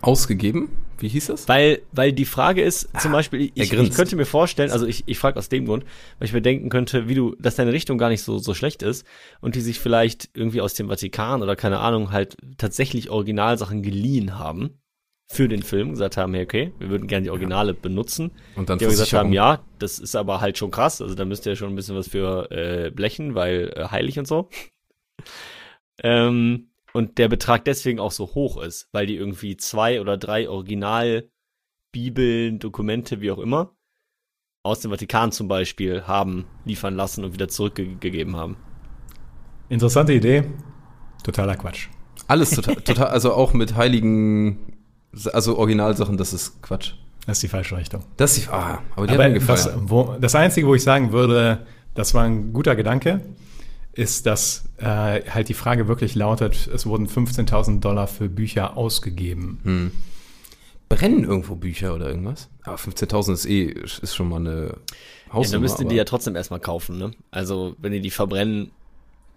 [0.00, 0.70] Ausgegeben?
[0.98, 1.48] Wie hieß das?
[1.48, 5.18] Weil, weil die Frage ist, zum Beispiel, ich, ich könnte mir vorstellen, also ich, ich
[5.18, 5.84] frage aus dem Grund,
[6.18, 8.82] weil ich mir denken könnte, wie du, dass deine Richtung gar nicht so, so schlecht
[8.82, 9.04] ist
[9.40, 14.38] und die sich vielleicht irgendwie aus dem Vatikan oder keine Ahnung halt tatsächlich Originalsachen geliehen
[14.38, 14.78] haben
[15.28, 18.30] für den Film, gesagt haben, hey, okay, wir würden gerne die Originale benutzen.
[18.54, 21.46] Und dann Die gesagt haben, ja, das ist aber halt schon krass, also da müsst
[21.46, 24.48] ihr schon ein bisschen was für äh, blechen, weil äh, heilig und so.
[26.02, 30.48] ähm, und der Betrag deswegen auch so hoch ist, weil die irgendwie zwei oder drei
[30.48, 31.28] Original
[31.92, 33.74] Bibeln, Dokumente, wie auch immer,
[34.62, 38.56] aus dem Vatikan zum Beispiel haben liefern lassen und wieder zurückgegeben haben.
[39.68, 40.44] Interessante Idee,
[41.24, 41.88] totaler Quatsch.
[42.28, 44.75] Alles total, total, also auch mit heiligen,
[45.32, 46.92] also Originalsachen, das ist Quatsch.
[47.26, 48.04] Das ist die falsche Richtung.
[48.16, 49.58] Das ist, ah, aber die Aber hat mir gefallen.
[49.64, 53.20] das, wo, das Einzige, wo ich sagen würde, das war ein guter Gedanke,
[53.94, 59.58] ist, dass äh, halt die Frage wirklich lautet, es wurden 15.000 Dollar für Bücher ausgegeben.
[59.64, 59.90] Hm.
[60.88, 62.48] Brennen irgendwo Bücher oder irgendwas?
[62.62, 65.52] Aber 15.000 ist eh, ist schon mal eine Ja, Hausnummer.
[65.52, 67.10] dann müsst ihr die ja trotzdem erstmal kaufen, ne?
[67.32, 68.70] Also, wenn ihr die verbrennen,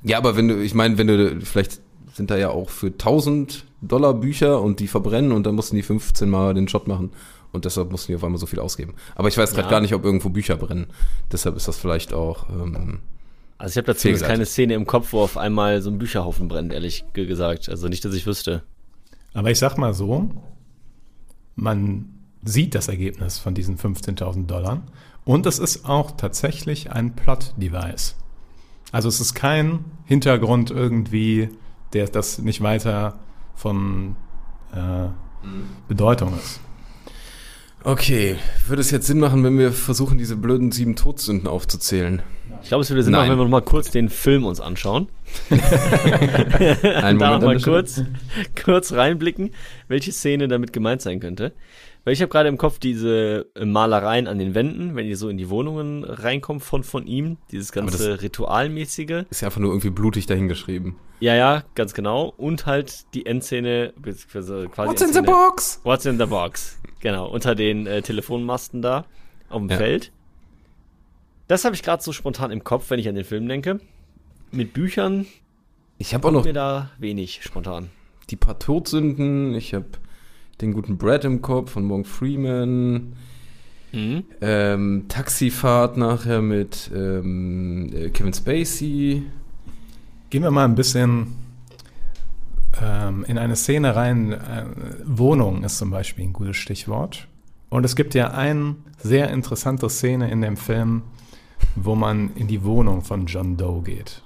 [0.03, 1.79] Ja, aber wenn du, ich meine, wenn du, vielleicht
[2.13, 5.83] sind da ja auch für 1000 Dollar Bücher und die verbrennen und dann mussten die
[5.83, 7.11] 15 Mal den Job machen
[7.51, 8.93] und deshalb mussten die auf einmal so viel ausgeben.
[9.15, 9.69] Aber ich weiß gerade Ja.
[9.71, 10.87] gar nicht, ob irgendwo Bücher brennen.
[11.31, 12.99] Deshalb ist das vielleicht auch, ähm,
[13.57, 14.27] also ich habe dazu Fehlgeleitet.
[14.29, 17.69] keine Szene im Kopf, wo auf einmal so ein Bücherhaufen brennt, ehrlich ge- gesagt.
[17.69, 18.63] Also nicht, dass ich wüsste.
[19.33, 20.29] Aber ich sag mal so,
[21.55, 22.09] man
[22.43, 24.83] sieht das Ergebnis von diesen 15.000 Dollar
[25.25, 28.15] und es ist auch tatsächlich ein Plot-Device.
[28.91, 31.49] Also es ist kein Hintergrund irgendwie,
[31.93, 33.19] der das nicht weiter
[33.55, 34.15] von
[34.73, 35.07] äh,
[35.87, 36.59] Bedeutung ist.
[37.83, 38.37] okay.
[38.67, 42.21] Würde es jetzt Sinn machen, wenn wir versuchen, diese blöden sieben Todsünden aufzuzählen?
[42.61, 43.21] Ich glaube, es würde Sinn Nein.
[43.21, 45.07] machen, wenn wir noch mal kurz den Film uns anschauen.
[45.49, 45.59] Einen
[47.19, 48.01] da Moment, mal kurz,
[48.61, 49.51] kurz reinblicken,
[49.87, 51.53] welche Szene damit gemeint sein könnte.
[52.05, 55.29] Weil ich habe gerade im Kopf diese äh, Malereien an den Wänden, wenn ihr so
[55.29, 59.25] in die Wohnungen reinkommt von, von ihm, dieses ganze Ritualmäßige.
[59.29, 60.95] Ist ja einfach nur irgendwie blutig dahingeschrieben.
[61.19, 62.33] Ja, ja, ganz genau.
[62.37, 65.81] Und halt die Endszene, beziehungsweise quasi What's in the Endszene- box?
[65.83, 66.79] What's in the box?
[67.01, 69.05] Genau, unter den äh, Telefonmasten da
[69.49, 69.77] auf dem Ja.
[69.77, 70.11] Feld.
[71.47, 73.79] Das habe ich gerade so spontan im Kopf, wenn ich an den Film denke.
[74.51, 75.25] Mit Büchern
[75.97, 77.89] Ich habe auch noch mir da wenig spontan.
[78.29, 79.53] die paar Todsünden.
[79.55, 79.85] Ich habe
[80.61, 83.13] den guten Brad im Kopf von Morgan Freeman.
[83.91, 84.23] Mhm.
[84.41, 89.23] Ähm, Taxifahrt nachher mit ähm, äh, Kevin Spacey.
[90.29, 91.35] Gehen wir mal ein bisschen
[92.81, 94.33] ähm, in eine Szene rein.
[94.33, 94.65] Äh,
[95.05, 97.27] Wohnung ist zum Beispiel ein gutes Stichwort.
[97.69, 101.03] Und es gibt ja eine sehr interessante Szene in dem Film,
[101.75, 104.23] wo man in die Wohnung von John Doe geht.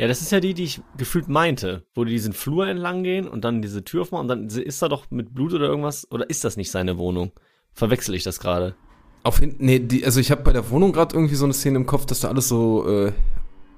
[0.00, 3.28] Ja, das ist ja die, die ich gefühlt meinte, wo die diesen Flur entlang gehen
[3.28, 6.30] und dann diese Tür aufmachen und dann ist da doch mit Blut oder irgendwas, oder
[6.30, 7.32] ist das nicht seine Wohnung?
[7.74, 8.74] Verwechsel ich das gerade?
[9.24, 11.84] Auf nee, die, also ich habe bei der Wohnung gerade irgendwie so eine Szene im
[11.84, 13.12] Kopf, dass da alles so äh,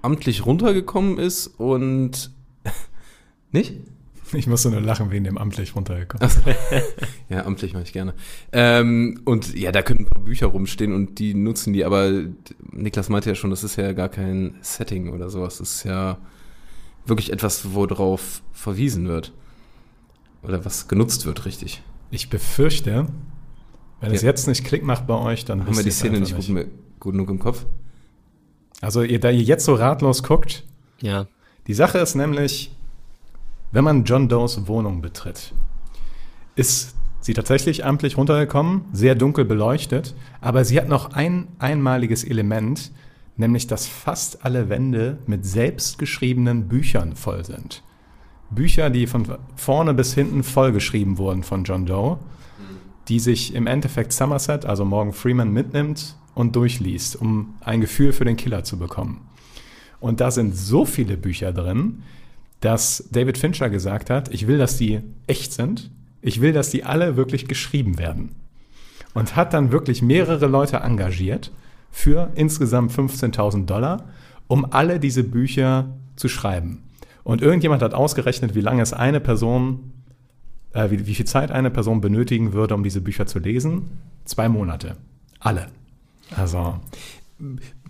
[0.02, 2.30] amtlich runtergekommen ist und
[3.50, 3.74] nicht?
[4.38, 6.28] Ich musste nur lachen wegen dem amtlich runtergekommen.
[7.28, 8.14] Ja, amtlich mache ich gerne.
[8.52, 12.10] Ähm, und ja, da können ein paar Bücher rumstehen und die nutzen die, aber
[12.70, 15.58] Niklas meinte ja schon, das ist ja gar kein Setting oder sowas.
[15.58, 16.18] Das ist ja
[17.06, 19.32] wirklich etwas, worauf verwiesen wird.
[20.42, 21.82] Oder was genutzt wird, richtig.
[22.10, 23.06] Ich befürchte,
[24.00, 24.28] wenn es Ja.
[24.28, 26.66] jetzt nicht Klick macht bei euch, dann Haben wir die es Szene einfach nicht gut,
[27.00, 27.64] gut genug im Kopf?
[28.80, 30.64] Also ihr, da ihr jetzt so ratlos guckt,
[31.00, 31.26] Ja.
[31.68, 32.74] Die Sache ist nämlich,
[33.72, 35.52] wenn man John Does Wohnung betritt,
[36.54, 42.92] ist sie tatsächlich amtlich runtergekommen, sehr dunkel beleuchtet, aber sie hat noch ein einmaliges Element,
[43.36, 47.82] nämlich dass fast alle Wände mit selbstgeschriebenen Büchern voll sind.
[48.50, 52.18] Bücher, die von vorne bis hinten vollgeschrieben wurden von John Doe,
[53.08, 58.24] die sich im Endeffekt Somerset, also Morgan Freeman, mitnimmt und durchliest, um ein Gefühl für
[58.24, 59.26] den Killer zu bekommen.
[60.00, 62.02] Und da sind so viele Bücher drin,
[62.62, 65.90] dass David Fincher gesagt hat, ich will, dass die echt sind.
[66.22, 68.36] Ich will, dass die alle wirklich geschrieben werden.
[69.14, 71.50] Und hat dann wirklich mehrere Leute engagiert
[71.90, 74.08] für insgesamt 15.000 Dollar,
[74.46, 76.84] um alle diese Bücher zu schreiben.
[77.24, 79.92] Und irgendjemand hat ausgerechnet, wie lange es eine Person,
[80.72, 83.98] äh, wie, wie viel Zeit eine Person benötigen würde, um diese Bücher zu lesen.
[84.24, 84.96] Zwei Monate.
[85.40, 85.66] Alle.
[86.36, 86.80] Also,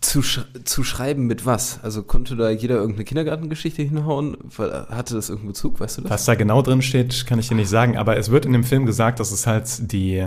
[0.02, 1.78] Zu, sch zu schreiben mit was?
[1.82, 4.36] Also konnte da jeder irgendeine Kindergartengeschichte hinhauen?
[4.56, 6.10] Weil- Hatte das irgendeinen Bezug, weißt du das?
[6.10, 8.64] Was da genau drin steht, kann ich dir nicht sagen, aber es wird in dem
[8.64, 10.26] Film gesagt, dass es halt die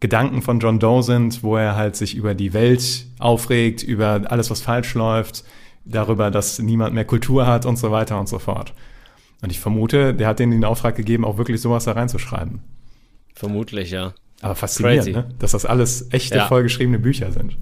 [0.00, 4.50] Gedanken von John Doe sind, wo er halt sich über die Welt aufregt, über alles,
[4.50, 5.44] was falsch läuft,
[5.84, 8.72] darüber, dass niemand mehr Kultur hat und so weiter und so fort.
[9.42, 12.60] Und ich vermute, der hat denen den Auftrag gegeben, auch wirklich sowas da reinzuschreiben.
[13.34, 14.14] Vermutlich, ja.
[14.40, 15.12] Aber faszinierend, Crazy.
[15.12, 15.28] ne?
[15.38, 16.46] dass das alles echte, Ja.
[16.48, 17.56] vollgeschriebene Bücher sind.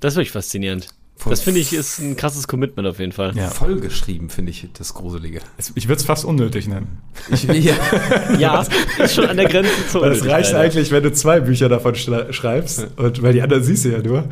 [0.00, 0.88] Das ist wirklich faszinierend.
[1.16, 3.34] Voll- Das finde ich ist ein krasses Commitment auf jeden Fall.
[3.36, 3.48] Ja.
[3.48, 5.40] Vollgeschrieben, finde ich das Gruselige.
[5.56, 6.98] Es- Ich würde es fast unnötig nennen.
[7.30, 7.74] Ich, ja.
[8.38, 8.64] Ja,
[8.98, 10.54] ist schon an der Grenze zur Weil es reicht Unnötigkeit.
[10.64, 14.28] eigentlich, wenn du zwei Bücher davon schreibst, und, weil die anderen siehst du ja nur.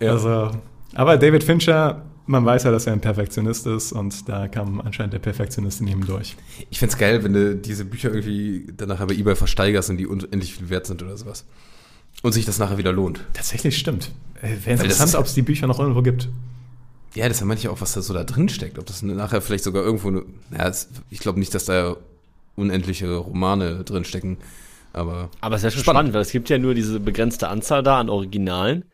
[0.00, 0.12] Ja.
[0.12, 0.50] Also,
[0.94, 5.12] aber David Fincher, man weiß ja, dass er ein Perfektionist ist und da kam anscheinend
[5.12, 6.36] der Perfektionist in ihm durch.
[6.70, 10.54] Ich find's geil, wenn du diese Bücher irgendwie danach bei eBay versteigerst und die unendlich
[10.54, 11.44] viel wert sind oder sowas.
[12.22, 13.20] Und sich das nachher wieder lohnt.
[13.32, 14.10] Tatsächlich stimmt.
[14.40, 16.28] Äh, Wäre das interessant, ist- ob es die Bücher noch irgendwo gibt.
[17.14, 18.78] Ja, das ist ja manchmal auch, was da so da drin steckt.
[18.78, 20.24] Ob das nachher vielleicht sogar irgendwo, eine,
[20.56, 20.70] ja,
[21.10, 21.96] ich glaube nicht, dass da
[22.54, 24.36] unendliche Romane drin stecken.
[24.92, 25.96] Aber Aber es ist ja schon Spannend.
[25.98, 28.84] spannend, weil es gibt ja nur diese begrenzte Anzahl da an Originalen.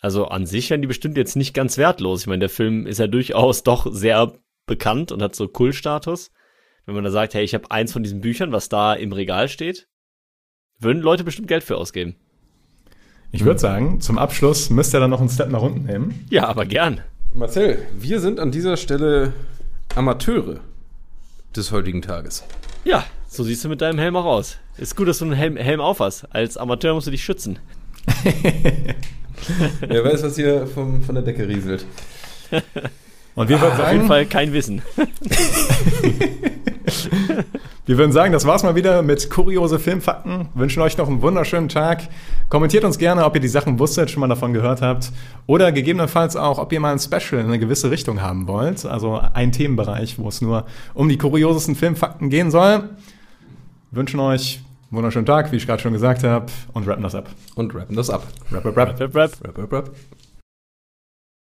[0.00, 2.22] Also an sich wären die bestimmt jetzt nicht ganz wertlos.
[2.22, 4.34] Ich meine, der Film ist ja durchaus doch sehr
[4.66, 6.30] bekannt und hat so Kultstatus.
[6.86, 9.48] Wenn man da sagt, hey, ich habe eins von diesen Büchern, was da im Regal
[9.48, 9.88] steht,
[10.84, 12.14] würden Leute bestimmt Geld für ausgeben.
[13.32, 16.24] Ich würde sagen, zum Abschluss müsst ihr dann noch einen Step nach unten nehmen.
[16.30, 17.00] Ja, aber gern.
[17.34, 19.32] Marcel, wir sind an dieser Stelle
[19.96, 20.60] Amateure
[21.56, 22.44] des heutigen Tages.
[22.84, 24.58] Ja, so siehst du mit deinem Helm auch aus.
[24.76, 26.32] Ist gut, dass du einen Helm, Helm auf hast.
[26.32, 27.58] Als Amateur musst du dich schützen.
[29.80, 31.86] Wer weiß, was hier vom, von der Decke rieselt.
[33.34, 34.82] Und wir würden Auf jeden Fall kein Wissen.
[37.86, 40.48] wir würden sagen, das war's mal wieder mit kuriose Filmfakten.
[40.54, 42.08] Wünschen euch noch einen wunderschönen Tag.
[42.48, 45.12] Kommentiert uns gerne, ob ihr die Sachen wusstet, schon mal davon gehört habt.
[45.46, 48.84] Oder gegebenenfalls auch, ob ihr mal ein Special in eine gewisse Richtung haben wollt.
[48.84, 52.88] Also ein Themenbereich, wo es nur um die kuriosesten Filmfakten gehen soll.
[53.90, 57.28] Wünschen euch einen wunderschönen Tag, wie ich gerade schon gesagt habe, und rappen das ab.
[57.54, 58.26] Und rappen das ab.
[58.50, 59.00] Rap, rap, rap.
[59.00, 59.32] Rap, rap.
[59.44, 59.90] Rap, rap, rap.